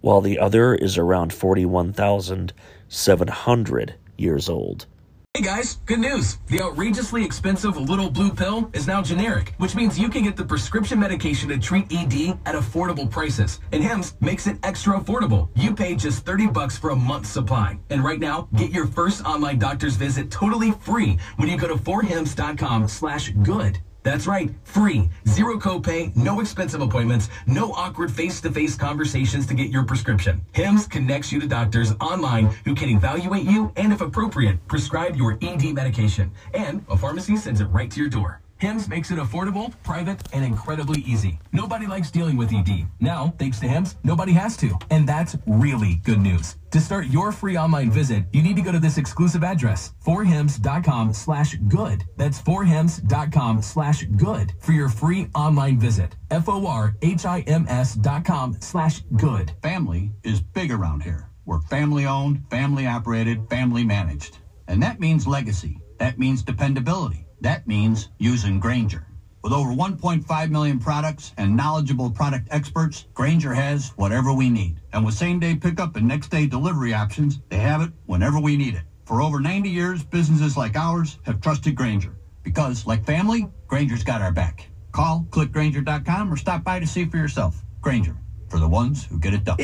while 0.00 0.20
the 0.20 0.40
other 0.40 0.74
is 0.74 0.98
around 0.98 1.32
41,700 1.32 3.94
years 4.18 4.48
old. 4.48 4.86
Hey 5.34 5.44
guys, 5.44 5.76
good 5.86 6.00
news. 6.00 6.38
The 6.48 6.60
outrageously 6.60 7.24
expensive 7.24 7.76
little 7.76 8.10
blue 8.10 8.32
pill 8.32 8.68
is 8.72 8.88
now 8.88 9.00
generic, 9.00 9.54
which 9.58 9.76
means 9.76 9.96
you 9.96 10.08
can 10.08 10.24
get 10.24 10.36
the 10.36 10.44
prescription 10.44 10.98
medication 10.98 11.48
to 11.50 11.58
treat 11.58 11.86
ED 11.92 12.36
at 12.46 12.56
affordable 12.56 13.08
prices. 13.08 13.60
And 13.70 13.80
Hims 13.80 14.16
makes 14.20 14.48
it 14.48 14.58
extra 14.64 14.98
affordable. 14.98 15.48
You 15.54 15.72
pay 15.72 15.94
just 15.94 16.26
30 16.26 16.48
bucks 16.48 16.76
for 16.76 16.90
a 16.90 16.96
month's 16.96 17.28
supply. 17.28 17.78
And 17.90 18.02
right 18.02 18.18
now, 18.18 18.48
get 18.56 18.72
your 18.72 18.86
first 18.86 19.24
online 19.24 19.60
doctor's 19.60 19.94
visit 19.94 20.32
totally 20.32 20.72
free 20.72 21.16
when 21.36 21.48
you 21.48 21.56
go 21.56 21.68
to 21.68 21.76
forhims.com 21.76 22.88
slash 22.88 23.30
good. 23.44 23.78
That's 24.02 24.26
right, 24.26 24.50
free, 24.64 25.10
zero 25.28 25.58
copay, 25.58 26.14
no 26.16 26.40
expensive 26.40 26.80
appointments, 26.80 27.28
no 27.46 27.72
awkward 27.72 28.10
face-to-face 28.10 28.76
conversations 28.76 29.46
to 29.48 29.54
get 29.54 29.70
your 29.70 29.84
prescription. 29.84 30.40
Hims 30.52 30.86
connects 30.86 31.30
you 31.30 31.40
to 31.40 31.46
doctors 31.46 31.92
online 32.00 32.46
who 32.64 32.74
can 32.74 32.88
evaluate 32.88 33.44
you 33.44 33.72
and, 33.76 33.92
if 33.92 34.00
appropriate, 34.00 34.66
prescribe 34.68 35.16
your 35.16 35.38
ED 35.42 35.74
medication. 35.74 36.32
And 36.54 36.84
a 36.88 36.96
pharmacy 36.96 37.36
sends 37.36 37.60
it 37.60 37.66
right 37.66 37.90
to 37.90 38.00
your 38.00 38.08
door. 38.08 38.40
Hims 38.60 38.90
makes 38.90 39.10
it 39.10 39.18
affordable, 39.18 39.72
private, 39.84 40.20
and 40.34 40.44
incredibly 40.44 41.00
easy. 41.00 41.38
Nobody 41.50 41.86
likes 41.86 42.10
dealing 42.10 42.36
with 42.36 42.52
ED. 42.52 42.86
Now, 43.00 43.32
thanks 43.38 43.58
to 43.60 43.66
Hims, 43.66 43.96
nobody 44.04 44.32
has 44.34 44.54
to. 44.58 44.78
And 44.90 45.08
that's 45.08 45.34
really 45.46 45.94
good 46.04 46.20
news. 46.20 46.56
To 46.72 46.78
start 46.78 47.06
your 47.06 47.32
free 47.32 47.56
online 47.56 47.90
visit, 47.90 48.24
you 48.34 48.42
need 48.42 48.56
to 48.56 48.62
go 48.62 48.70
to 48.70 48.78
this 48.78 48.98
exclusive 48.98 49.42
address, 49.42 49.94
forhims.com 50.04 51.14
slash 51.14 51.54
good. 51.68 52.04
That's 52.18 52.38
forhims.com 52.42 53.62
slash 53.62 54.02
good 54.18 54.52
for 54.60 54.72
your 54.72 54.90
free 54.90 55.28
online 55.34 55.80
visit. 55.80 56.14
F-O-R-H-I-M-S 56.30 57.94
dot 57.94 58.24
com 58.26 58.60
slash 58.60 59.00
good. 59.16 59.52
Family 59.62 60.12
is 60.22 60.42
big 60.42 60.70
around 60.70 61.02
here. 61.02 61.30
We're 61.46 61.62
family 61.62 62.04
owned, 62.04 62.44
family 62.50 62.86
operated, 62.86 63.48
family 63.48 63.84
managed. 63.84 64.36
And 64.68 64.82
that 64.82 65.00
means 65.00 65.26
legacy. 65.26 65.80
That 65.98 66.18
means 66.18 66.42
dependability. 66.42 67.26
That 67.40 67.66
means 67.66 68.08
using 68.18 68.60
Grainger. 68.60 69.06
With 69.42 69.54
over 69.54 69.70
1.5 69.70 70.50
million 70.50 70.78
products 70.78 71.32
and 71.38 71.56
knowledgeable 71.56 72.10
product 72.10 72.48
experts, 72.50 73.06
Grainger 73.14 73.54
has 73.54 73.88
whatever 73.96 74.34
we 74.34 74.50
need. 74.50 74.80
And 74.92 75.04
with 75.04 75.14
same 75.14 75.40
day 75.40 75.54
pickup 75.54 75.96
and 75.96 76.06
next 76.06 76.28
day 76.28 76.46
delivery 76.46 76.92
options, 76.92 77.40
they 77.48 77.56
have 77.56 77.80
it 77.80 77.90
whenever 78.04 78.38
we 78.38 78.58
need 78.58 78.74
it. 78.74 78.82
For 79.06 79.22
over 79.22 79.40
90 79.40 79.70
years, 79.70 80.02
businesses 80.02 80.58
like 80.58 80.76
ours 80.76 81.18
have 81.22 81.40
trusted 81.40 81.74
Grainger. 81.74 82.14
Because, 82.42 82.86
like 82.86 83.04
family, 83.06 83.48
Grainger's 83.66 84.04
got 84.04 84.20
our 84.20 84.32
back. 84.32 84.68
Call 84.92 85.26
clickgrainger.com 85.30 86.32
or 86.32 86.36
stop 86.36 86.62
by 86.62 86.78
to 86.78 86.86
see 86.86 87.06
for 87.06 87.16
yourself. 87.16 87.62
Grainger, 87.80 88.16
for 88.50 88.58
the 88.58 88.68
ones 88.68 89.06
who 89.06 89.18
get 89.18 89.32
it 89.32 89.44
done. 89.44 89.58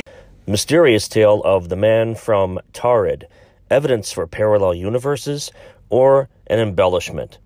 Mysterious 0.47 1.09
tale 1.09 1.43
of 1.45 1.69
the 1.69 1.77
man 1.77 2.15
from 2.15 2.59
Taured, 2.73 3.27
evidence 3.71 4.13
for 4.13 4.27
parallel 4.27 4.75
universes, 4.75 5.51
or 5.91 6.31
an 6.47 6.61
embellishment. 6.61 7.39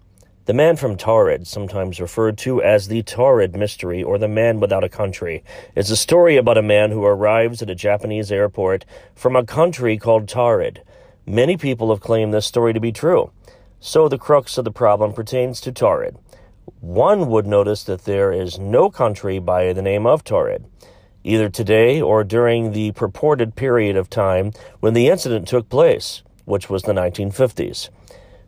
The 0.46 0.54
man 0.54 0.76
from 0.76 0.96
Taured, 0.96 1.46
sometimes 1.46 2.00
referred 2.00 2.38
to 2.38 2.62
as 2.62 2.88
the 2.88 3.02
Taured 3.02 3.54
Mystery 3.54 4.02
or 4.02 4.16
the 4.16 4.26
Man 4.26 4.58
Without 4.58 4.82
a 4.82 4.88
Country, 4.88 5.44
is 5.76 5.90
a 5.90 5.96
story 5.96 6.38
about 6.38 6.56
a 6.56 6.62
man 6.62 6.90
who 6.90 7.04
arrives 7.04 7.60
at 7.60 7.68
a 7.68 7.74
Japanese 7.74 8.32
airport 8.32 8.86
from 9.14 9.36
a 9.36 9.44
country 9.44 9.98
called 9.98 10.26
Taured. 10.26 10.80
Many 11.26 11.58
people 11.58 11.90
have 11.90 12.00
claimed 12.00 12.32
this 12.32 12.46
story 12.46 12.72
to 12.72 12.80
be 12.80 12.90
true. 12.90 13.30
So 13.80 14.08
the 14.08 14.16
crux 14.16 14.56
of 14.56 14.64
the 14.64 14.72
problem 14.72 15.12
pertains 15.12 15.60
to 15.60 15.72
Taured. 15.72 16.16
One 16.80 17.28
would 17.28 17.46
notice 17.46 17.84
that 17.84 18.06
there 18.06 18.32
is 18.32 18.58
no 18.58 18.90
country 18.90 19.38
by 19.38 19.74
the 19.74 19.82
name 19.82 20.06
of 20.06 20.24
Taured, 20.24 20.64
either 21.22 21.50
today 21.50 22.00
or 22.00 22.24
during 22.24 22.72
the 22.72 22.92
purported 22.92 23.56
period 23.56 23.94
of 23.94 24.08
time 24.08 24.52
when 24.80 24.94
the 24.94 25.08
incident 25.08 25.46
took 25.46 25.68
place, 25.68 26.22
which 26.46 26.70
was 26.70 26.84
the 26.84 26.94
1950s. 26.94 27.90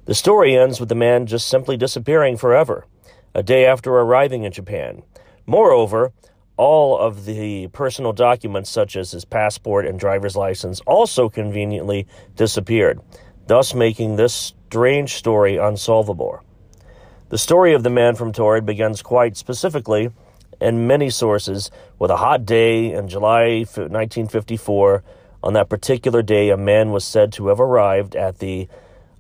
The 0.05 0.15
story 0.15 0.57
ends 0.57 0.81
with 0.81 0.89
the 0.89 0.97
man 0.97 1.27
just 1.27 1.47
simply 1.47 1.77
disappearing 1.77 2.37
forever, 2.37 2.87
a 3.37 3.43
day 3.43 3.65
after 3.65 3.93
arriving 3.93 4.43
in 4.43 4.51
Japan. 4.51 5.05
Moreover, 5.47 6.13
all 6.57 6.99
of 6.99 7.25
the 7.25 7.69
personal 7.69 8.13
documents, 8.13 8.69
such 8.69 8.97
as 8.97 9.13
his 9.13 9.25
passport 9.25 9.87
and 9.87 10.01
driver's 10.01 10.35
license, 10.35 10.81
also 10.87 11.29
conveniently 11.29 12.09
disappeared, 12.35 13.01
thus 13.47 13.75
making 13.75 14.17
this 14.17 14.55
strange 14.67 15.15
story 15.15 15.57
unsolvable. 15.57 16.41
The 17.29 17.39
story 17.39 17.73
of 17.73 17.85
the 17.85 17.91
man 17.91 18.17
from 18.17 18.33
Taured 18.33 18.67
begins 18.67 19.03
quite 19.03 19.37
specifically 19.37 20.11
in 20.61 20.89
many 20.89 21.11
sources 21.11 21.71
with 22.01 22.11
a 22.11 22.17
hot 22.17 22.45
day 22.45 22.93
in 22.93 23.07
July 23.07 23.59
1954. 23.59 25.05
On 25.45 25.53
that 25.53 25.69
particular 25.69 26.23
day, 26.23 26.51
a 26.51 26.57
man 26.57 26.91
was 26.91 27.05
said 27.05 27.33
to 27.35 27.49
have 27.49 27.61
arrived 27.61 28.17
at 28.17 28.41
the 28.41 28.69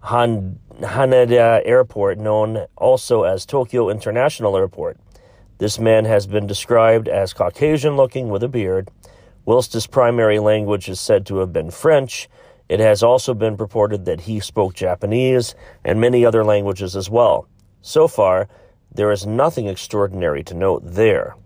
Han- 0.02 0.58
Haneda 0.80 1.62
Airport, 1.64 2.18
known 2.18 2.66
also 2.76 3.22
as 3.22 3.46
Tokyo 3.46 3.88
International 3.88 4.56
Airport. 4.56 4.98
This 5.58 5.78
man 5.78 6.04
has 6.06 6.26
been 6.26 6.46
described 6.46 7.08
as 7.08 7.32
Caucasian 7.32 7.96
looking 7.96 8.28
with 8.28 8.42
a 8.42 8.48
beard. 8.48 8.90
Whilst 9.44 9.72
his 9.72 9.86
primary 9.86 10.38
language 10.38 10.88
is 10.88 11.00
said 11.00 11.24
to 11.26 11.38
have 11.38 11.52
been 11.52 11.70
French, 11.70 12.28
it 12.68 12.80
has 12.80 13.02
also 13.02 13.32
been 13.32 13.56
purported 13.56 14.04
that 14.06 14.22
he 14.22 14.40
spoke 14.40 14.74
Japanese 14.74 15.54
and 15.84 16.00
many 16.00 16.24
other 16.24 16.44
languages 16.44 16.96
as 16.96 17.08
well. 17.08 17.46
So 17.80 18.08
far, 18.08 18.48
there 18.92 19.12
is 19.12 19.26
nothing 19.26 19.66
extraordinary 19.68 20.42
to 20.44 20.54
note 20.54 20.82
there. 20.84 21.36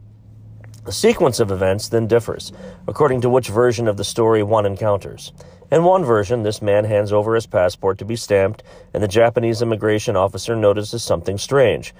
The 0.84 0.92
sequence 0.92 1.40
of 1.40 1.50
events 1.50 1.88
then 1.88 2.06
differs, 2.06 2.52
according 2.86 3.20
to 3.22 3.28
which 3.28 3.48
version 3.48 3.88
of 3.88 3.96
the 3.96 4.04
story 4.04 4.42
one 4.42 4.66
encounters. 4.66 5.32
In 5.70 5.82
one 5.82 6.04
version, 6.04 6.44
this 6.44 6.62
man 6.62 6.84
hands 6.84 7.12
over 7.12 7.34
his 7.34 7.46
passport 7.46 7.98
to 7.98 8.04
be 8.04 8.14
stamped, 8.14 8.62
and 8.94 9.02
the 9.02 9.08
Japanese 9.08 9.62
immigration 9.62 10.14
officer 10.14 10.54
notices 10.54 11.02
something 11.02 11.38
strange. 11.38 11.92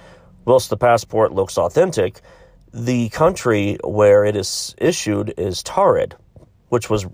Whilst 0.44 0.70
the 0.70 0.76
passport 0.76 1.32
looks 1.32 1.58
authentic, 1.58 2.20
the 2.72 3.08
country 3.08 3.76
where 3.82 4.24
it 4.24 4.36
is 4.36 4.74
issued 4.78 5.34
is 5.36 5.64
Taured, 5.64 6.14
which 6.68 6.88
was 6.88 7.06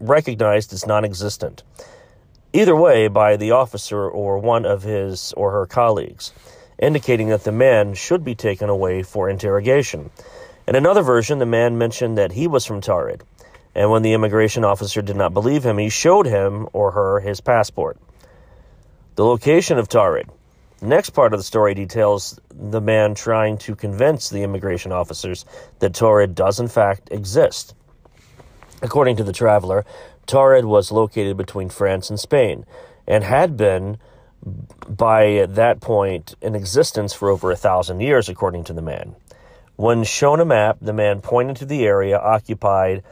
recognized 0.00 0.72
as 0.74 0.86
non 0.86 1.04
existent. 1.04 1.62
Either 2.52 2.76
way, 2.76 3.08
by 3.08 3.36
the 3.36 3.52
officer 3.52 4.06
or 4.06 4.38
one 4.38 4.66
of 4.66 4.82
his 4.82 5.32
or 5.34 5.50
her 5.50 5.64
colleagues, 5.64 6.32
indicating 6.78 7.28
that 7.28 7.44
the 7.44 7.52
man 7.52 7.94
should 7.94 8.22
be 8.22 8.34
taken 8.34 8.68
away 8.68 9.02
for 9.02 9.30
interrogation. 9.30 10.10
In 10.68 10.76
another 10.76 11.02
version, 11.02 11.38
the 11.38 11.46
man 11.46 11.78
mentioned 11.78 12.18
that 12.18 12.32
he 12.32 12.46
was 12.46 12.66
from 12.66 12.80
Taured, 12.80 13.22
and 13.74 13.90
when 13.90 14.02
the 14.02 14.12
immigration 14.12 14.64
officer 14.64 15.02
did 15.02 15.16
not 15.16 15.34
believe 15.34 15.64
him, 15.64 15.78
he 15.78 15.88
showed 15.88 16.26
him 16.26 16.68
or 16.72 16.92
her 16.92 17.20
his 17.20 17.40
passport. 17.40 17.98
The 19.16 19.24
location 19.24 19.78
of 19.78 19.88
Taured. 19.88 20.28
The 20.80 20.86
next 20.86 21.10
part 21.10 21.32
of 21.32 21.40
the 21.40 21.44
story 21.44 21.74
details 21.74 22.38
the 22.50 22.80
man 22.80 23.14
trying 23.14 23.58
to 23.58 23.74
convince 23.74 24.28
the 24.28 24.42
immigration 24.42 24.92
officers 24.92 25.44
that 25.78 25.94
Taured 25.94 26.34
does 26.34 26.60
in 26.60 26.68
fact 26.68 27.08
exist. 27.10 27.74
According 28.82 29.16
to 29.16 29.24
the 29.24 29.32
traveler, 29.32 29.84
Taured 30.26 30.64
was 30.64 30.92
located 30.92 31.36
between 31.36 31.68
France 31.68 32.10
and 32.10 32.18
Spain 32.18 32.66
and 33.06 33.24
had 33.24 33.56
been 33.56 33.98
by 34.88 35.46
that 35.48 35.80
point 35.80 36.34
in 36.42 36.54
existence 36.54 37.14
for 37.14 37.30
over 37.30 37.50
a 37.50 37.56
thousand 37.56 38.00
years, 38.00 38.28
according 38.28 38.64
to 38.64 38.72
the 38.72 38.82
man. 38.82 39.16
When 39.76 40.04
shown 40.04 40.38
a 40.40 40.44
map, 40.44 40.78
the 40.80 40.92
man 40.92 41.20
pointed 41.20 41.56
to 41.56 41.66
the 41.66 41.84
area 41.86 42.18
occupied 42.18 43.02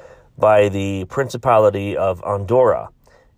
by 0.42 0.68
the 0.68 1.04
Principality 1.04 1.96
of 1.96 2.20
Andorra 2.24 2.88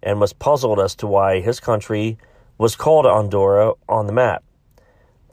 and 0.02 0.22
was 0.22 0.32
puzzled 0.32 0.80
as 0.80 0.94
to 0.94 1.06
why 1.06 1.38
his 1.38 1.60
country 1.60 2.16
was 2.56 2.76
called 2.76 3.04
Andorra 3.04 3.74
on 3.86 4.06
the 4.06 4.12
map. 4.14 4.42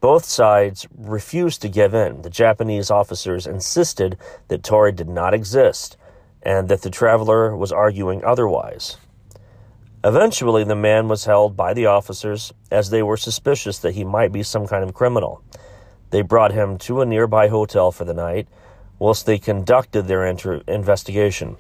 Both 0.02 0.26
sides 0.26 0.86
refused 0.98 1.62
to 1.62 1.70
give 1.70 1.94
in. 1.94 2.24
The 2.24 2.30
Japanese 2.30 2.92
officers 2.92 3.48
insisted 3.48 4.18
that 4.50 4.64
Taured 4.64 4.98
did 4.98 5.08
not 5.08 5.34
exist 5.34 5.96
and 6.44 6.68
that 6.68 6.82
the 6.82 6.90
traveler 6.90 7.56
was 7.56 7.72
arguing 7.72 8.22
otherwise. 8.26 8.98
Eventually, 10.04 10.66
the 10.66 10.76
man 10.76 11.08
was 11.08 11.24
held 11.24 11.56
by 11.56 11.74
the 11.74 11.86
officers 11.86 12.52
as 12.70 12.90
they 12.90 13.02
were 13.02 13.16
suspicious 13.16 13.78
that 13.78 13.96
he 13.96 14.04
might 14.04 14.34
be 14.34 14.44
some 14.44 14.68
kind 14.68 14.84
of 14.84 14.94
criminal. 14.94 15.42
They 16.10 16.22
brought 16.22 16.52
him 16.52 16.78
to 16.80 17.00
a 17.00 17.06
nearby 17.06 17.48
hotel 17.48 17.94
for 17.94 18.04
the 18.04 18.14
night 18.14 18.50
whilst 19.02 19.26
they 19.26 19.40
conducted 19.40 20.04
their 20.04 20.24
inter- 20.28 20.62
investigation. 20.68 21.58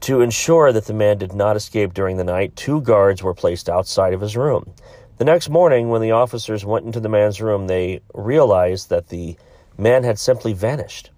To 0.00 0.22
ensure 0.22 0.72
that 0.72 0.86
the 0.86 0.94
man 0.94 1.18
did 1.18 1.34
not 1.34 1.54
escape 1.54 1.92
during 1.92 2.16
the 2.16 2.24
night, 2.24 2.56
two 2.56 2.80
guards 2.80 3.22
were 3.22 3.34
placed 3.34 3.68
outside 3.68 4.14
of 4.14 4.22
his 4.22 4.38
room. 4.38 4.72
The 5.18 5.26
next 5.26 5.50
morning, 5.50 5.90
when 5.90 6.00
the 6.00 6.12
officers 6.12 6.64
went 6.64 6.86
into 6.86 6.98
the 6.98 7.10
man's 7.10 7.42
room, 7.42 7.66
they 7.66 8.00
realized 8.14 8.88
that 8.88 9.10
the 9.10 9.36
man 9.76 10.02
had 10.02 10.18
simply 10.18 10.54
vanished, 10.54 11.10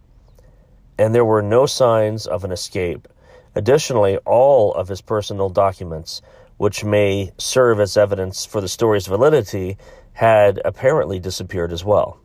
and 0.98 1.14
there 1.14 1.24
were 1.24 1.40
no 1.40 1.66
signs 1.66 2.26
of 2.26 2.42
an 2.42 2.50
escape. 2.50 3.06
Additionally, 3.54 4.16
all 4.26 4.74
of 4.74 4.88
his 4.88 5.00
personal 5.00 5.50
documents, 5.50 6.20
which 6.56 6.82
may 6.82 7.30
serve 7.38 7.78
as 7.78 7.96
evidence 7.96 8.44
for 8.44 8.60
the 8.60 8.66
story's 8.66 9.06
validity, 9.06 9.76
had 10.14 10.60
apparently 10.64 11.20
disappeared 11.20 11.72
as 11.72 11.84
well. 11.84 12.18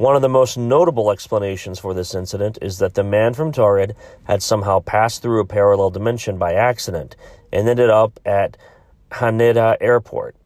One 0.00 0.16
of 0.16 0.22
the 0.22 0.30
most 0.30 0.56
notable 0.56 1.10
explanations 1.10 1.78
for 1.78 1.92
this 1.92 2.14
incident 2.14 2.56
is 2.62 2.78
that 2.78 2.94
the 2.94 3.04
man 3.04 3.34
from 3.34 3.52
Taured 3.52 3.94
had 4.24 4.42
somehow 4.42 4.80
passed 4.80 5.20
through 5.20 5.42
a 5.42 5.44
parallel 5.44 5.90
dimension 5.90 6.38
by 6.38 6.54
accident 6.54 7.16
and 7.52 7.68
ended 7.68 7.90
up 7.90 8.18
at 8.24 8.56
Haneda 9.10 9.76
Airport. 9.78 10.36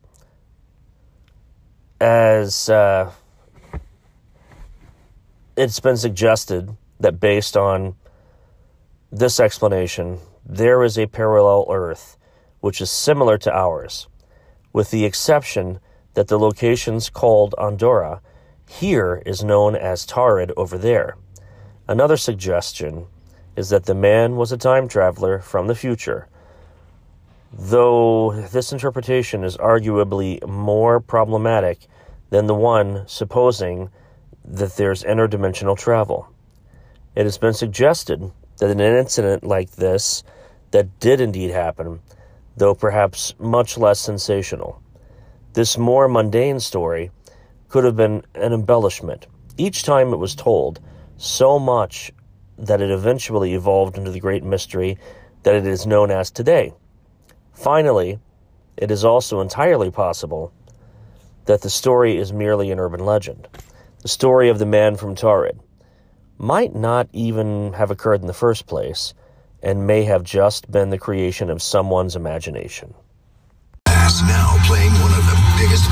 As 2.01 2.69
uh, 2.69 3.13
it's 5.57 5.79
been 5.79 5.99
suggested 5.99 6.77
that 6.99 7.21
based 7.21 7.57
on 7.57 7.95
this 9.13 9.39
explanation, 9.39 10.19
there 10.45 10.83
is 10.83 10.99
a 10.99 11.07
parallel 11.07 11.67
Earth 11.71 12.19
which 12.59 12.81
is 12.81 12.91
similar 12.91 13.39
to 13.39 13.57
ours, 13.57 14.09
with 14.73 14.91
the 14.91 15.05
exception 15.05 15.79
that 16.15 16.27
the 16.27 16.41
locations 16.41 17.09
called 17.09 17.55
Andorra 17.57 18.21
here 18.69 19.23
is 19.27 19.45
known 19.45 19.77
as 19.77 20.07
Taured 20.07 20.53
over 20.57 20.79
there. 20.79 21.17
Another 21.87 22.17
suggestion 22.17 23.07
is 23.57 23.69
that 23.69 23.87
the 23.87 23.95
man 23.95 24.37
was 24.37 24.53
a 24.53 24.57
time 24.57 24.89
traveler 24.89 25.39
from 25.39 25.67
the 25.67 25.75
future, 25.75 26.29
though 27.53 28.33
this 28.33 28.73
interpretation 28.73 29.45
is 29.45 29.57
arguably 29.59 30.45
more 30.47 30.99
problematic 30.99 31.87
than 32.31 32.47
the 32.47 32.55
one 32.55 33.07
supposing 33.07 33.91
that 34.45 34.77
there's 34.77 35.05
interdimensional 35.05 35.79
travel. 35.79 36.29
It 37.15 37.25
has 37.25 37.39
been 37.39 37.55
suggested 37.55 38.33
that 38.59 38.71
in 38.71 38.81
an 38.81 38.97
incident 38.97 39.45
like 39.45 39.71
this 39.73 40.25
that 40.73 40.99
did 40.99 41.21
indeed 41.21 41.51
happen, 41.51 42.01
though 42.57 42.75
perhaps 42.75 43.35
much 43.39 43.79
less 43.79 44.01
sensational. 44.01 44.83
This 45.53 45.79
more 45.79 46.09
mundane 46.09 46.59
story 46.59 47.13
could 47.75 47.83
have 47.83 47.97
been 47.97 48.23
an 48.37 48.53
embellishment. 48.53 49.27
Each 49.57 49.83
time 49.83 50.13
it 50.13 50.19
was 50.19 50.37
told, 50.37 50.79
so 51.17 51.59
much 51.59 52.13
that 52.57 52.81
it 52.81 52.89
eventually 52.89 53.55
evolved 53.55 53.99
into 53.99 54.13
the 54.13 54.21
great 54.21 54.45
mystery 54.45 54.97
that 55.43 55.57
it 55.57 55.67
is 55.67 55.85
known 55.85 56.13
as 56.13 56.31
today. 56.31 56.73
Finally, 57.53 58.21
it 58.77 58.93
is 58.93 59.05
also 59.05 59.41
entirely 59.41 59.91
possible 59.91 60.53
that 61.47 61.63
the 61.63 61.69
story 61.69 62.17
is 62.17 62.33
merely 62.33 62.71
an 62.71 62.79
urban 62.79 63.05
legend. 63.05 63.49
The 64.03 64.09
story 64.09 64.51
of 64.51 64.61
the 64.61 64.67
man 64.67 64.95
from 64.95 65.17
Taured 65.17 65.59
might 66.39 66.77
not 66.77 67.09
even 67.13 67.73
have 67.73 67.91
occurred 67.91 68.21
in 68.21 68.29
the 68.29 68.33
first 68.33 68.69
place 68.69 69.15
and 69.65 69.85
may 69.85 70.05
have 70.05 70.23
just 70.23 70.71
been 70.71 70.91
the 70.91 70.99
creation 71.07 71.51
of 71.51 71.61
someone's 71.61 72.15
imagination. 72.15 72.95
Now 73.87 74.54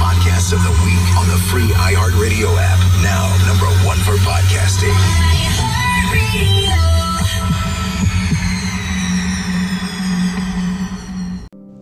podcasts 0.03 0.53
of 0.53 0.61
the 0.65 0.75
week 0.83 1.07
on 1.17 1.27
the 1.29 1.39
free 1.47 1.71
iHeartRadio 1.79 2.51
app. 2.59 2.81
Now 3.07 3.23
number 3.47 3.71
one 3.87 3.99
for 3.99 4.17
podcasting. 4.27 4.99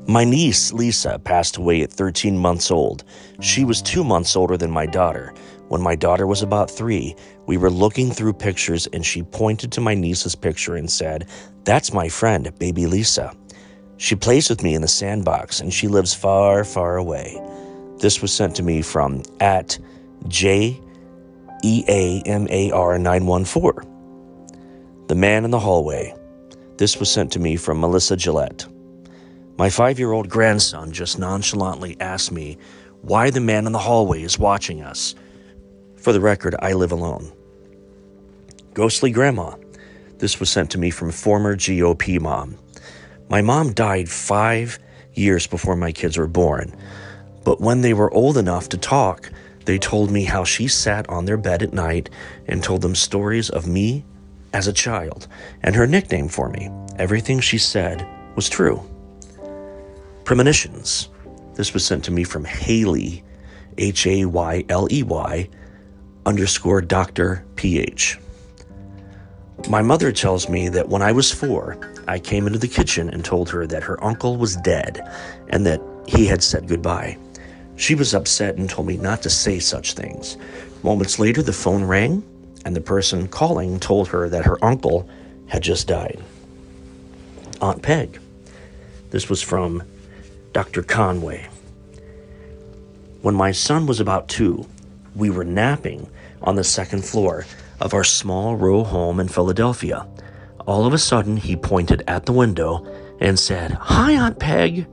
My 0.07 0.25
niece, 0.25 0.73
Lisa, 0.73 1.19
passed 1.21 1.57
away 1.57 1.81
at 1.81 1.93
13 1.93 2.37
months 2.37 2.71
old. 2.71 3.05
She 3.41 3.65
was 3.65 3.81
two 3.81 4.05
months 4.05 4.37
older 4.37 4.59
than 4.59 4.71
my 4.71 4.85
daughter. 4.85 5.33
When 5.69 5.81
my 5.81 5.95
daughter 5.95 6.27
was 6.27 6.43
about 6.43 6.71
three, 6.71 7.15
we 7.47 7.57
were 7.57 7.71
looking 7.71 8.11
through 8.11 8.35
pictures 8.35 8.87
and 8.89 9.07
she 9.07 9.23
pointed 9.23 9.73
to 9.73 9.81
my 9.81 9.95
niece's 9.95 10.35
picture 10.35 10.75
and 10.75 10.91
said, 10.91 11.29
That's 11.65 11.95
my 11.95 12.09
friend, 12.09 12.53
baby 12.59 12.87
Lisa. 12.87 13.33
She 13.97 14.15
plays 14.17 14.51
with 14.51 14.63
me 14.63 14.75
in 14.75 14.83
the 14.83 14.89
sandbox 14.89 15.61
and 15.61 15.73
she 15.73 15.89
lives 15.89 16.13
far, 16.13 16.65
far 16.65 16.97
away. 16.97 17.41
This 18.01 18.23
was 18.23 18.33
sent 18.33 18.57
to 18.57 18.63
me 18.63 18.81
from 18.81 19.23
at 19.41 19.79
J 20.29 20.81
E 21.63 21.85
A 21.87 22.23
M 22.25 22.47
A 22.49 22.71
R 22.71 22.99
914. 22.99 23.87
The 25.09 25.15
Man 25.15 25.45
in 25.45 25.51
the 25.51 25.59
Hallway. 25.59 26.15
This 26.79 26.99
was 26.99 27.11
sent 27.11 27.31
to 27.33 27.39
me 27.39 27.57
from 27.57 27.79
Melissa 27.79 28.17
Gillette. 28.17 28.67
My 29.59 29.69
five 29.69 29.99
year 29.99 30.13
old 30.13 30.31
grandson 30.31 30.93
just 30.93 31.19
nonchalantly 31.19 32.01
asked 32.01 32.33
me 32.33 32.57
why 33.03 33.29
the 33.29 33.41
man 33.41 33.67
in 33.67 33.73
the 33.73 33.79
hallway 33.79 34.23
is 34.23 34.39
watching 34.39 34.81
us. 34.81 35.15
For 35.97 36.15
the 36.15 36.21
record, 36.21 36.57
I 36.61 36.73
live 36.73 36.93
alone. 36.93 37.31
Ghostly 38.73 39.11
Grandma. 39.11 39.57
This 40.17 40.41
was 40.41 40.49
sent 40.49 40.71
to 40.71 40.79
me 40.79 40.91
from 40.91 41.11
former 41.11 41.55
GOP 41.55 42.19
mom. 42.19 42.57
My 43.29 43.43
mom 43.43 43.75
died 43.75 44.09
five 44.09 44.79
years 45.13 45.47
before 45.47 45.77
my 45.77 45.93
kids 45.93 46.17
were 46.17 46.27
born, 46.27 46.75
but 47.45 47.61
when 47.61 47.81
they 47.81 47.95
were 47.95 48.13
old 48.13 48.37
enough 48.37 48.69
to 48.71 48.79
talk, 48.79 49.31
they 49.65 49.79
told 49.79 50.11
me 50.11 50.25
how 50.25 50.45
she 50.45 50.69
sat 50.69 51.09
on 51.09 51.25
their 51.25 51.37
bed 51.37 51.63
at 51.63 51.73
night 51.73 52.11
and 52.47 52.63
told 52.63 52.83
them 52.83 52.95
stories 52.95 53.51
of 53.51 53.67
me 53.67 54.05
as 54.53 54.67
a 54.67 54.73
child 54.73 55.29
and 55.63 55.75
her 55.75 55.87
nickname 55.87 56.29
for 56.29 56.49
me. 56.49 56.71
Everything 56.99 57.41
she 57.41 57.59
said 57.59 58.07
was 58.37 58.49
true. 58.49 58.83
Premonitions. 60.25 61.09
This 61.55 61.75
was 61.75 61.85
sent 61.85 62.05
to 62.05 62.11
me 62.11 62.25
from 62.25 62.45
Haley, 62.45 63.23
H 63.79 64.07
A 64.07 64.25
Y 64.25 64.65
L 64.69 64.89
E 64.91 65.03
Y, 65.03 65.49
underscore 66.27 66.81
Dr. 66.81 67.45
PH. 67.57 68.19
My 69.69 69.83
mother 69.83 70.11
tells 70.11 70.49
me 70.49 70.69
that 70.71 70.89
when 70.89 71.03
I 71.03 71.13
was 71.13 71.31
four, 71.31 71.79
I 72.09 72.19
came 72.19 72.47
into 72.47 72.59
the 72.59 72.69
kitchen 72.69 73.11
and 73.11 73.25
told 73.25 73.51
her 73.51 73.67
that 73.67 73.83
her 73.83 74.03
uncle 74.03 74.37
was 74.37 74.57
dead 74.57 75.07
and 75.49 75.67
that 75.67 75.83
he 76.07 76.27
had 76.27 76.43
said 76.43 76.67
goodbye. 76.67 77.19
She 77.81 77.95
was 77.95 78.13
upset 78.13 78.57
and 78.57 78.69
told 78.69 78.87
me 78.87 78.99
not 78.99 79.23
to 79.23 79.31
say 79.31 79.59
such 79.59 79.95
things. 79.95 80.37
Moments 80.83 81.19
later, 81.19 81.43
the 81.43 81.55
phone 81.55 81.83
rang, 81.85 82.23
and 82.67 82.77
the 82.77 82.81
person 82.83 83.27
calling 83.27 83.81
told 83.81 84.09
her 84.09 84.29
that 84.29 84.45
her 84.45 84.63
uncle 84.63 85.09
had 85.47 85.63
just 85.63 85.89
died. 85.89 86.23
Aunt 87.63 87.81
Peg. 87.81 88.21
This 89.09 89.31
was 89.31 89.41
from 89.41 89.83
Dr. 90.53 90.83
Conway. 90.83 91.49
When 93.23 93.35
my 93.35 93.51
son 93.51 93.87
was 93.87 93.99
about 93.99 94.29
two, 94.29 94.67
we 95.17 95.31
were 95.31 95.43
napping 95.43 96.07
on 96.43 96.57
the 96.57 96.65
second 96.65 97.03
floor 97.07 97.47
of 97.81 97.95
our 97.95 98.05
small 98.05 98.57
row 98.57 98.85
home 98.85 99.21
in 99.21 99.29
Philadelphia. 99.29 100.07
All 100.67 100.85
of 100.85 100.93
a 100.93 100.99
sudden, 100.99 101.39
he 101.39 101.57
pointed 101.57 102.03
at 102.07 102.27
the 102.27 102.35
window 102.35 102.87
and 103.21 103.39
said, 103.39 103.73
Hi, 103.73 104.13
Aunt 104.13 104.39
Peg. 104.39 104.87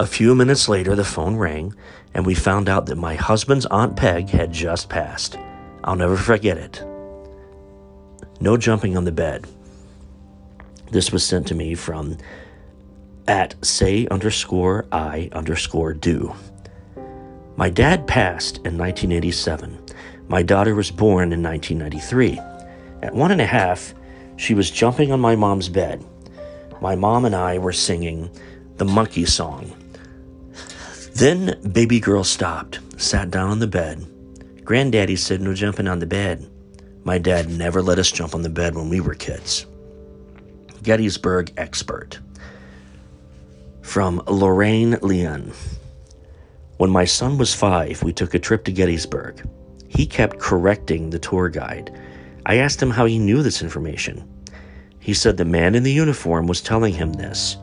A 0.00 0.06
few 0.06 0.34
minutes 0.34 0.66
later, 0.66 0.96
the 0.96 1.04
phone 1.04 1.36
rang, 1.36 1.74
and 2.14 2.26
we 2.26 2.34
found 2.34 2.68
out 2.68 2.86
that 2.86 2.96
my 2.96 3.14
husband's 3.14 3.66
Aunt 3.66 3.96
Peg 3.96 4.28
had 4.28 4.52
just 4.52 4.88
passed. 4.88 5.38
I'll 5.84 5.96
never 5.96 6.16
forget 6.16 6.58
it. 6.58 6.84
No 8.40 8.56
jumping 8.56 8.96
on 8.96 9.04
the 9.04 9.12
bed. 9.12 9.46
This 10.90 11.12
was 11.12 11.24
sent 11.24 11.46
to 11.48 11.54
me 11.54 11.74
from 11.74 12.16
at 13.28 13.54
say 13.64 14.08
underscore 14.10 14.86
I 14.90 15.28
underscore 15.32 15.94
do. 15.94 16.34
My 17.56 17.70
dad 17.70 18.06
passed 18.06 18.56
in 18.58 18.78
1987. 18.78 19.78
My 20.28 20.42
daughter 20.42 20.74
was 20.74 20.90
born 20.90 21.32
in 21.32 21.42
1993. 21.42 22.38
At 23.02 23.14
one 23.14 23.30
and 23.30 23.40
a 23.40 23.46
half, 23.46 23.94
she 24.36 24.54
was 24.54 24.70
jumping 24.70 25.12
on 25.12 25.20
my 25.20 25.36
mom's 25.36 25.68
bed. 25.68 26.04
My 26.80 26.96
mom 26.96 27.24
and 27.24 27.36
I 27.36 27.58
were 27.58 27.72
singing 27.72 28.30
the 28.76 28.84
monkey 28.84 29.26
song. 29.26 29.70
Then 31.14 31.60
baby 31.72 32.00
girl 32.00 32.24
stopped, 32.24 32.80
sat 32.96 33.30
down 33.30 33.50
on 33.50 33.58
the 33.58 33.66
bed. 33.66 34.06
Granddaddy 34.64 35.16
said 35.16 35.40
no 35.40 35.54
jumping 35.54 35.88
on 35.88 35.98
the 35.98 36.06
bed. 36.06 36.48
My 37.04 37.18
dad 37.18 37.50
never 37.50 37.82
let 37.82 37.98
us 37.98 38.10
jump 38.10 38.34
on 38.34 38.42
the 38.42 38.48
bed 38.48 38.74
when 38.74 38.88
we 38.88 39.00
were 39.00 39.14
kids. 39.14 39.66
Gettysburg 40.82 41.52
expert. 41.56 42.18
From 43.82 44.22
Lorraine 44.26 44.98
Leon. 45.02 45.52
When 46.76 46.90
my 46.90 47.04
son 47.04 47.36
was 47.36 47.54
five, 47.54 48.02
we 48.02 48.12
took 48.12 48.32
a 48.32 48.38
trip 48.38 48.64
to 48.64 48.72
Gettysburg. 48.72 49.46
He 49.88 50.06
kept 50.06 50.38
correcting 50.38 51.10
the 51.10 51.18
tour 51.18 51.48
guide. 51.48 51.94
I 52.46 52.56
asked 52.56 52.80
him 52.80 52.90
how 52.90 53.04
he 53.04 53.18
knew 53.18 53.42
this 53.42 53.60
information. 53.60 54.26
He 55.00 55.12
said 55.12 55.36
the 55.36 55.44
man 55.44 55.74
in 55.74 55.82
the 55.82 55.92
uniform 55.92 56.46
was 56.46 56.62
telling 56.62 56.94
him 56.94 57.12
this. 57.12 57.56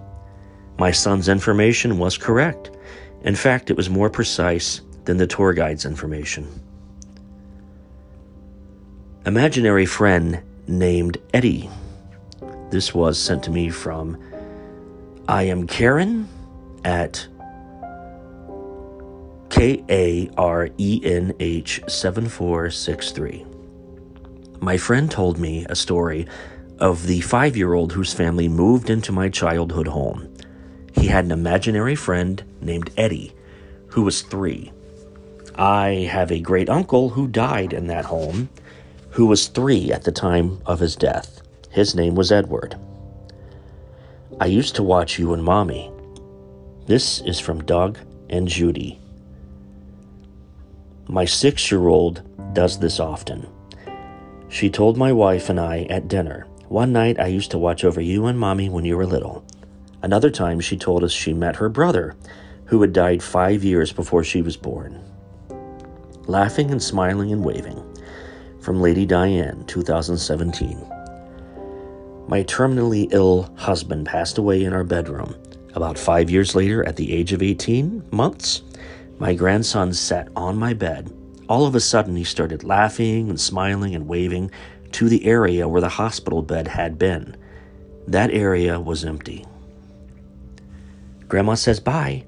My 0.77 0.91
son's 0.91 1.29
information 1.29 1.97
was 1.97 2.17
correct. 2.17 2.71
In 3.23 3.35
fact, 3.35 3.69
it 3.69 3.77
was 3.77 3.89
more 3.89 4.09
precise 4.09 4.81
than 5.05 5.17
the 5.17 5.27
tour 5.27 5.53
guide's 5.53 5.85
information. 5.85 6.47
Imaginary 9.25 9.85
friend 9.85 10.41
named 10.67 11.17
Eddie. 11.33 11.69
This 12.69 12.93
was 12.93 13.17
sent 13.19 13.43
to 13.43 13.51
me 13.51 13.69
from 13.69 14.17
I 15.27 15.43
am 15.43 15.67
Karen 15.67 16.27
at 16.83 17.27
K 19.49 19.83
A 19.89 20.29
R 20.37 20.69
E 20.77 21.01
N 21.03 21.33
H 21.39 21.81
7463. 21.87 23.45
My 24.59 24.77
friend 24.77 25.09
told 25.09 25.39
me 25.39 25.65
a 25.69 25.75
story 25.75 26.27
of 26.79 27.07
the 27.07 27.21
five 27.21 27.57
year 27.57 27.73
old 27.73 27.93
whose 27.93 28.13
family 28.13 28.47
moved 28.47 28.89
into 28.89 29.11
my 29.11 29.29
childhood 29.29 29.87
home. 29.87 30.26
He 30.97 31.07
had 31.07 31.25
an 31.25 31.31
imaginary 31.31 31.95
friend 31.95 32.43
named 32.59 32.89
Eddie, 32.97 33.33
who 33.89 34.01
was 34.01 34.23
three. 34.23 34.71
I 35.55 36.09
have 36.11 36.31
a 36.31 36.39
great 36.39 36.69
uncle 36.69 37.09
who 37.09 37.27
died 37.27 37.71
in 37.71 37.87
that 37.87 38.05
home, 38.05 38.49
who 39.11 39.27
was 39.27 39.47
three 39.47 39.91
at 39.91 40.03
the 40.03 40.11
time 40.11 40.59
of 40.65 40.79
his 40.79 40.95
death. 40.95 41.41
His 41.69 41.95
name 41.95 42.15
was 42.15 42.31
Edward. 42.31 42.75
I 44.39 44.47
used 44.47 44.75
to 44.75 44.83
watch 44.83 45.17
you 45.17 45.33
and 45.33 45.43
Mommy. 45.43 45.91
This 46.87 47.21
is 47.21 47.39
from 47.39 47.63
Doug 47.63 47.99
and 48.29 48.47
Judy. 48.47 48.99
My 51.07 51.25
six 51.25 51.71
year 51.71 51.87
old 51.87 52.21
does 52.53 52.79
this 52.79 52.99
often. 52.99 53.47
She 54.49 54.69
told 54.69 54.97
my 54.97 55.13
wife 55.13 55.49
and 55.49 55.59
I 55.59 55.83
at 55.83 56.07
dinner, 56.07 56.47
One 56.69 56.91
night 56.91 57.19
I 57.19 57.27
used 57.27 57.51
to 57.51 57.57
watch 57.57 57.83
over 57.83 58.01
you 58.01 58.25
and 58.25 58.37
Mommy 58.37 58.67
when 58.67 58.83
you 58.83 58.97
were 58.97 59.05
little. 59.05 59.45
Another 60.01 60.29
time 60.29 60.59
she 60.59 60.77
told 60.77 61.03
us 61.03 61.11
she 61.11 61.33
met 61.33 61.55
her 61.55 61.69
brother, 61.69 62.15
who 62.65 62.81
had 62.81 62.93
died 62.93 63.23
five 63.23 63.63
years 63.63 63.91
before 63.91 64.23
she 64.23 64.41
was 64.41 64.55
born. 64.55 65.01
Laughing 66.27 66.69
and 66.71 66.81
smiling 66.83 67.31
and 67.31 67.43
waving. 67.43 67.81
From 68.59 68.81
Lady 68.81 69.05
Diane, 69.05 69.63
2017. 69.65 70.85
My 72.27 72.43
terminally 72.43 73.07
ill 73.11 73.49
husband 73.55 74.05
passed 74.05 74.37
away 74.37 74.63
in 74.63 74.73
our 74.73 74.83
bedroom. 74.83 75.35
About 75.73 75.97
five 75.97 76.29
years 76.29 76.53
later, 76.55 76.85
at 76.85 76.97
the 76.97 77.13
age 77.13 77.33
of 77.33 77.41
18 77.41 78.09
months, 78.11 78.63
my 79.19 79.33
grandson 79.33 79.93
sat 79.93 80.27
on 80.35 80.57
my 80.57 80.73
bed. 80.73 81.11
All 81.47 81.65
of 81.65 81.73
a 81.73 81.79
sudden, 81.79 82.15
he 82.15 82.23
started 82.25 82.63
laughing 82.63 83.29
and 83.29 83.39
smiling 83.39 83.95
and 83.95 84.07
waving 84.07 84.51
to 84.91 85.07
the 85.07 85.25
area 85.25 85.67
where 85.67 85.81
the 85.81 85.89
hospital 85.89 86.41
bed 86.41 86.67
had 86.67 86.99
been. 86.99 87.35
That 88.07 88.31
area 88.31 88.79
was 88.79 89.05
empty. 89.05 89.45
Grandma 91.27 91.55
says 91.55 91.79
bye. 91.79 92.23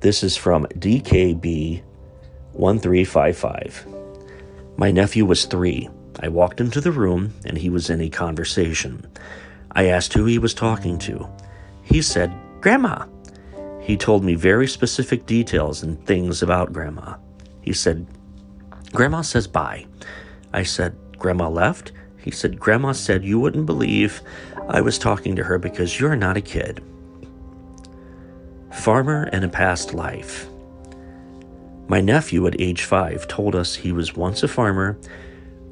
This 0.00 0.24
is 0.24 0.36
from 0.36 0.66
DKB 0.66 1.82
1355. 2.52 3.86
My 4.76 4.90
nephew 4.90 5.24
was 5.24 5.44
three. 5.44 5.88
I 6.20 6.28
walked 6.28 6.60
into 6.60 6.80
the 6.80 6.90
room 6.90 7.32
and 7.44 7.56
he 7.56 7.70
was 7.70 7.88
in 7.88 8.00
a 8.00 8.10
conversation. 8.10 9.06
I 9.72 9.86
asked 9.86 10.12
who 10.12 10.24
he 10.24 10.38
was 10.38 10.54
talking 10.54 10.98
to. 10.98 11.28
He 11.82 12.02
said, 12.02 12.34
Grandma. 12.60 13.06
He 13.80 13.96
told 13.96 14.24
me 14.24 14.34
very 14.34 14.66
specific 14.66 15.26
details 15.26 15.82
and 15.82 16.04
things 16.06 16.42
about 16.42 16.72
Grandma. 16.72 17.16
He 17.60 17.72
said, 17.72 18.06
Grandma 18.92 19.22
says 19.22 19.46
bye. 19.46 19.86
I 20.52 20.64
said, 20.64 20.96
Grandma 21.18 21.48
left? 21.48 21.92
He 22.22 22.30
said, 22.30 22.60
Grandma 22.60 22.92
said 22.92 23.24
you 23.24 23.40
wouldn't 23.40 23.66
believe 23.66 24.22
I 24.68 24.80
was 24.80 24.98
talking 24.98 25.34
to 25.36 25.44
her 25.44 25.58
because 25.58 25.98
you're 25.98 26.16
not 26.16 26.36
a 26.36 26.40
kid. 26.40 26.82
Farmer 28.72 29.28
in 29.32 29.44
a 29.44 29.48
past 29.48 29.92
life. 29.92 30.46
My 31.88 32.00
nephew 32.00 32.46
at 32.46 32.60
age 32.60 32.84
five 32.84 33.26
told 33.28 33.54
us 33.54 33.74
he 33.74 33.92
was 33.92 34.16
once 34.16 34.42
a 34.42 34.48
farmer 34.48 34.98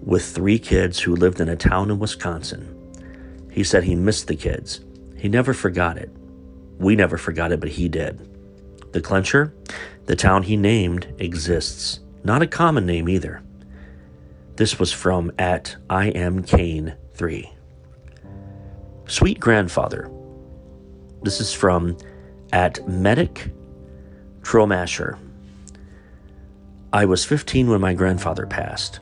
with 0.03 0.25
three 0.25 0.59
kids 0.59 0.99
who 1.01 1.15
lived 1.15 1.41
in 1.41 1.49
a 1.49 1.57
town 1.57 1.91
in 1.91 1.99
Wisconsin. 1.99 2.77
He 3.51 3.65
said 3.65 3.85
he 3.85 3.95
missed 3.95 4.27
the 4.27 4.37
kids. 4.37 4.81
He 5.17 5.29
never 5.29 5.55
forgot 5.55 5.99
it. 5.99 6.11
We 6.79 6.97
never 6.97 7.17
forgot 7.17 7.53
it, 7.53 7.61
but 7.61 7.69
he 7.69 7.89
did. 7.89 8.19
The 8.93 9.01
Clencher, 9.01 9.53
the 10.07 10.17
town 10.17 10.43
he 10.43 10.57
named, 10.57 11.15
exists. 11.19 12.01
Not 12.25 12.43
a 12.43 12.47
common 12.47 12.87
name 12.87 13.09
either. 13.09 13.43
This 14.61 14.79
was 14.79 14.93
from 14.93 15.33
at 15.39 15.75
I 15.89 16.09
am 16.09 16.43
Kane 16.43 16.95
3. 17.15 17.51
Sweet 19.07 19.41
grandfather. 19.41 20.11
This 21.23 21.41
is 21.41 21.55
from 21.55 21.97
at 22.53 22.87
Medic 22.87 23.53
Tromasher. 24.43 25.19
I 26.93 27.07
was 27.07 27.25
15 27.25 27.71
when 27.71 27.81
my 27.81 27.95
grandfather 27.95 28.47
passed. 28.47 29.01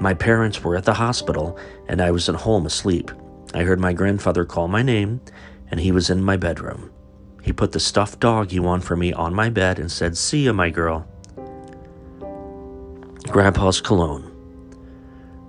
My 0.00 0.14
parents 0.14 0.64
were 0.64 0.74
at 0.74 0.86
the 0.86 0.94
hospital 0.94 1.58
and 1.86 2.00
I 2.00 2.10
was 2.10 2.30
at 2.30 2.36
home 2.36 2.64
asleep. 2.64 3.10
I 3.52 3.64
heard 3.64 3.80
my 3.80 3.92
grandfather 3.92 4.46
call 4.46 4.68
my 4.68 4.80
name 4.80 5.20
and 5.70 5.80
he 5.80 5.92
was 5.92 6.08
in 6.08 6.22
my 6.22 6.38
bedroom. 6.38 6.90
He 7.42 7.52
put 7.52 7.72
the 7.72 7.78
stuffed 7.78 8.20
dog 8.20 8.52
he 8.52 8.58
won 8.58 8.80
for 8.80 8.96
me 8.96 9.12
on 9.12 9.34
my 9.34 9.50
bed 9.50 9.78
and 9.78 9.92
said, 9.92 10.16
See 10.16 10.44
ya, 10.44 10.54
my 10.54 10.70
girl. 10.70 11.06
Grandpa's 13.30 13.82
cologne. 13.82 14.37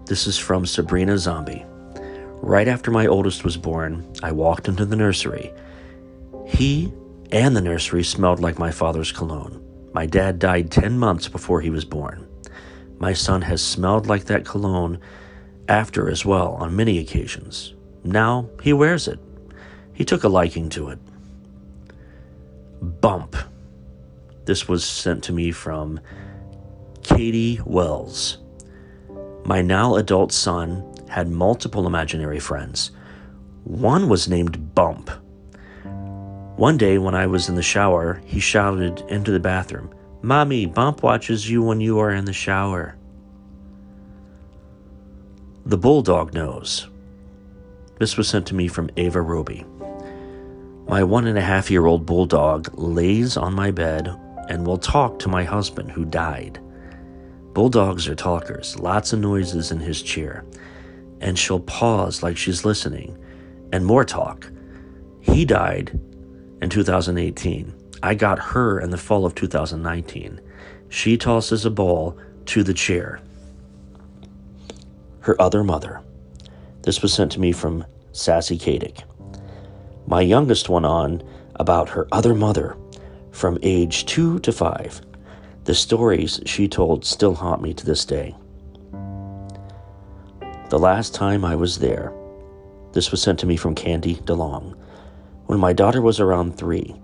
This 0.09 0.25
is 0.25 0.39
from 0.39 0.65
Sabrina 0.65 1.19
Zombie. 1.19 1.63
Right 2.41 2.67
after 2.67 2.89
my 2.89 3.05
oldest 3.05 3.43
was 3.43 3.57
born, 3.57 4.11
I 4.23 4.31
walked 4.31 4.67
into 4.67 4.83
the 4.83 4.95
nursery. 4.95 5.53
He 6.47 6.91
and 7.31 7.55
the 7.55 7.61
nursery 7.61 8.03
smelled 8.03 8.39
like 8.39 8.57
my 8.57 8.71
father's 8.71 9.11
cologne. 9.11 9.63
My 9.93 10.07
dad 10.07 10.39
died 10.39 10.71
10 10.71 10.97
months 10.97 11.27
before 11.27 11.61
he 11.61 11.69
was 11.69 11.85
born. 11.85 12.27
My 12.97 13.13
son 13.13 13.43
has 13.43 13.61
smelled 13.61 14.07
like 14.07 14.25
that 14.25 14.45
cologne 14.45 14.99
after 15.67 16.09
as 16.09 16.25
well 16.25 16.53
on 16.53 16.75
many 16.75 16.97
occasions. 16.97 17.75
Now 18.03 18.49
he 18.63 18.73
wears 18.73 19.07
it. 19.07 19.19
He 19.93 20.05
took 20.05 20.23
a 20.23 20.27
liking 20.27 20.69
to 20.69 20.89
it. 20.89 20.97
Bump. 22.81 23.35
This 24.45 24.67
was 24.67 24.83
sent 24.83 25.23
to 25.25 25.33
me 25.33 25.51
from 25.51 25.99
Katie 27.03 27.61
Wells. 27.63 28.39
My 29.45 29.61
now 29.61 29.95
adult 29.95 30.31
son 30.31 30.83
had 31.07 31.29
multiple 31.29 31.87
imaginary 31.87 32.39
friends. 32.39 32.91
One 33.63 34.09
was 34.09 34.29
named 34.29 34.75
Bump. 34.75 35.09
One 36.55 36.77
day 36.77 36.97
when 36.97 37.15
I 37.15 37.25
was 37.25 37.49
in 37.49 37.55
the 37.55 37.61
shower, 37.61 38.21
he 38.25 38.39
shouted 38.39 39.01
into 39.07 39.31
the 39.31 39.39
bathroom, 39.39 39.93
Mommy, 40.21 40.65
Bump 40.65 41.03
watches 41.03 41.49
you 41.49 41.63
when 41.63 41.79
you 41.79 41.99
are 41.99 42.11
in 42.11 42.25
the 42.25 42.33
shower. 42.33 42.97
The 45.65 45.77
Bulldog 45.77 46.33
Knows. 46.33 46.87
This 47.99 48.17
was 48.17 48.27
sent 48.27 48.47
to 48.47 48.55
me 48.55 48.67
from 48.67 48.89
Ava 48.97 49.21
Roby. 49.21 49.65
My 50.87 51.03
one 51.03 51.27
and 51.27 51.37
a 51.37 51.41
half 51.41 51.69
year 51.69 51.85
old 51.85 52.05
bulldog 52.05 52.77
lays 52.77 53.37
on 53.37 53.53
my 53.53 53.71
bed 53.71 54.07
and 54.49 54.65
will 54.65 54.77
talk 54.77 55.19
to 55.19 55.29
my 55.29 55.43
husband 55.43 55.91
who 55.91 56.03
died. 56.03 56.59
Bulldogs 57.53 58.07
are 58.07 58.15
talkers, 58.15 58.79
lots 58.79 59.11
of 59.11 59.19
noises 59.19 59.71
in 59.71 59.79
his 59.79 60.01
chair, 60.01 60.45
and 61.19 61.37
she'll 61.37 61.59
pause 61.59 62.21
like 62.21 62.37
she's 62.37 62.63
listening, 62.63 63.17
and 63.71 63.85
more 63.85 64.05
talk. 64.05 64.51
He 65.19 65.45
died 65.45 65.99
in 66.61 66.69
2018. 66.69 67.73
I 68.01 68.13
got 68.15 68.39
her 68.39 68.79
in 68.79 68.91
the 68.91 68.97
fall 68.97 69.25
of 69.25 69.35
2019. 69.35 70.39
She 70.89 71.17
tosses 71.17 71.65
a 71.65 71.69
ball 71.69 72.17
to 72.45 72.63
the 72.63 72.73
chair. 72.73 73.19
Her 75.21 75.39
other 75.41 75.63
mother. 75.63 76.01
This 76.83 77.01
was 77.01 77.13
sent 77.13 77.31
to 77.33 77.39
me 77.39 77.51
from 77.51 77.85
Sassy 78.11 78.57
Kadick. 78.57 79.03
My 80.07 80.21
youngest 80.21 80.69
went 80.69 80.85
on 80.85 81.21
about 81.55 81.89
her 81.89 82.07
other 82.11 82.33
mother 82.33 82.77
from 83.31 83.59
age 83.61 84.05
two 84.05 84.39
to 84.39 84.51
five. 84.51 85.01
The 85.69 85.75
stories 85.75 86.41
she 86.47 86.67
told 86.67 87.05
still 87.05 87.35
haunt 87.35 87.61
me 87.61 87.75
to 87.75 87.85
this 87.85 88.03
day. 88.03 88.35
The 90.71 90.79
last 90.79 91.13
time 91.13 91.45
I 91.45 91.55
was 91.55 91.77
there, 91.77 92.11
this 92.93 93.11
was 93.11 93.21
sent 93.21 93.37
to 93.41 93.45
me 93.45 93.55
from 93.55 93.75
Candy 93.75 94.15
DeLong. 94.15 94.75
When 95.45 95.59
my 95.59 95.73
daughter 95.73 96.01
was 96.01 96.19
around 96.19 96.57
three, 96.57 96.95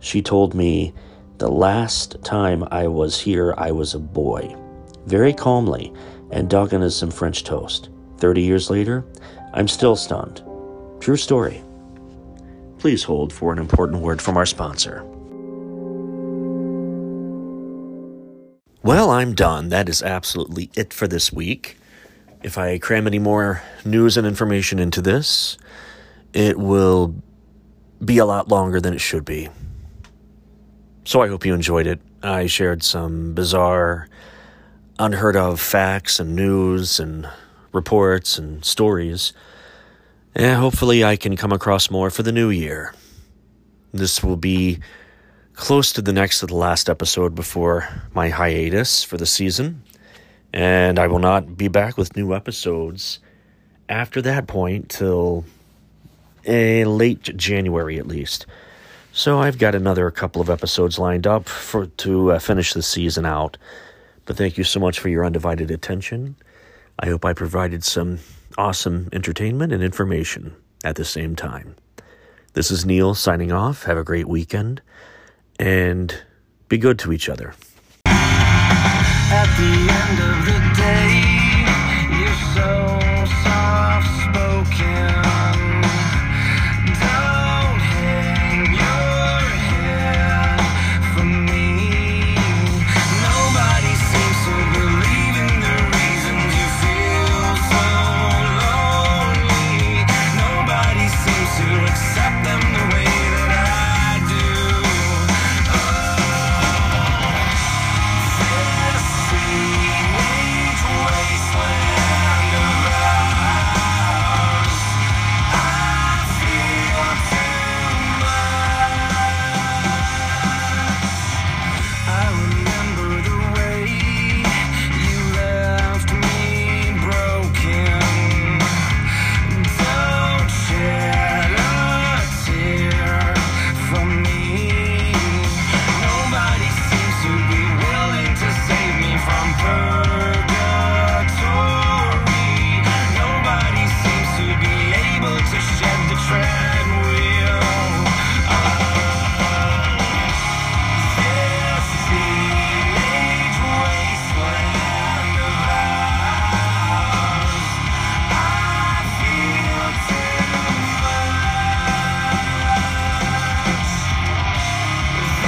she 0.00 0.20
told 0.20 0.52
me 0.52 0.92
the 1.38 1.48
last 1.48 2.22
time 2.22 2.68
I 2.70 2.88
was 2.88 3.18
here, 3.18 3.54
I 3.56 3.70
was 3.72 3.94
a 3.94 3.98
boy. 3.98 4.54
Very 5.06 5.32
calmly, 5.32 5.90
and 6.30 6.50
dug 6.50 6.74
into 6.74 6.90
some 6.90 7.10
French 7.10 7.42
toast. 7.42 7.88
Thirty 8.18 8.42
years 8.42 8.68
later, 8.68 9.06
I'm 9.54 9.66
still 9.66 9.96
stunned. 9.96 10.42
True 11.00 11.16
story. 11.16 11.64
Please 12.76 13.02
hold 13.02 13.32
for 13.32 13.50
an 13.50 13.58
important 13.58 14.02
word 14.02 14.20
from 14.20 14.36
our 14.36 14.44
sponsor. 14.44 15.06
Well, 18.84 19.10
I'm 19.10 19.34
done. 19.34 19.70
That 19.70 19.88
is 19.88 20.02
absolutely 20.02 20.68
it 20.74 20.92
for 20.92 21.08
this 21.08 21.32
week. 21.32 21.78
If 22.42 22.58
I 22.58 22.76
cram 22.76 23.06
any 23.06 23.18
more 23.18 23.62
news 23.82 24.18
and 24.18 24.26
information 24.26 24.78
into 24.78 25.00
this, 25.00 25.56
it 26.34 26.58
will 26.58 27.14
be 28.04 28.18
a 28.18 28.26
lot 28.26 28.48
longer 28.48 28.82
than 28.82 28.92
it 28.92 29.00
should 29.00 29.24
be. 29.24 29.48
So 31.06 31.22
I 31.22 31.28
hope 31.28 31.46
you 31.46 31.54
enjoyed 31.54 31.86
it. 31.86 31.98
I 32.22 32.44
shared 32.44 32.82
some 32.82 33.32
bizarre, 33.32 34.10
unheard 34.98 35.34
of 35.34 35.62
facts 35.62 36.20
and 36.20 36.36
news 36.36 37.00
and 37.00 37.26
reports 37.72 38.36
and 38.36 38.62
stories. 38.66 39.32
And 40.34 40.60
hopefully 40.60 41.02
I 41.02 41.16
can 41.16 41.38
come 41.38 41.52
across 41.52 41.90
more 41.90 42.10
for 42.10 42.22
the 42.22 42.32
new 42.32 42.50
year. 42.50 42.92
This 43.94 44.22
will 44.22 44.36
be 44.36 44.80
close 45.54 45.92
to 45.92 46.02
the 46.02 46.12
next 46.12 46.40
to 46.40 46.46
the 46.46 46.56
last 46.56 46.90
episode 46.90 47.34
before 47.34 47.88
my 48.12 48.28
hiatus 48.28 49.04
for 49.04 49.16
the 49.16 49.26
season, 49.26 49.82
and 50.52 50.98
I 50.98 51.06
will 51.06 51.20
not 51.20 51.56
be 51.56 51.68
back 51.68 51.96
with 51.96 52.16
new 52.16 52.34
episodes 52.34 53.20
after 53.88 54.20
that 54.22 54.46
point 54.46 54.88
till 54.88 55.44
a 56.44 56.84
late 56.84 57.36
January 57.36 57.98
at 57.98 58.06
least. 58.06 58.46
So 59.12 59.38
I've 59.38 59.58
got 59.58 59.76
another 59.76 60.10
couple 60.10 60.42
of 60.42 60.50
episodes 60.50 60.98
lined 60.98 61.26
up 61.26 61.48
for 61.48 61.86
to 61.86 62.32
uh, 62.32 62.38
finish 62.40 62.72
the 62.72 62.82
season 62.82 63.24
out. 63.24 63.56
But 64.26 64.36
thank 64.36 64.58
you 64.58 64.64
so 64.64 64.80
much 64.80 64.98
for 64.98 65.08
your 65.08 65.24
undivided 65.24 65.70
attention. 65.70 66.34
I 66.98 67.06
hope 67.06 67.24
I 67.24 67.32
provided 67.32 67.84
some 67.84 68.18
awesome 68.58 69.08
entertainment 69.12 69.72
and 69.72 69.82
information 69.82 70.56
at 70.82 70.96
the 70.96 71.04
same 71.04 71.36
time. 71.36 71.76
This 72.54 72.70
is 72.70 72.84
Neil 72.84 73.14
signing 73.14 73.52
off. 73.52 73.84
Have 73.84 73.98
a 73.98 74.04
great 74.04 74.26
weekend 74.26 74.80
and 75.58 76.22
be 76.68 76.78
good 76.78 76.98
to 77.00 77.12
each 77.12 77.28
other. 77.28 77.54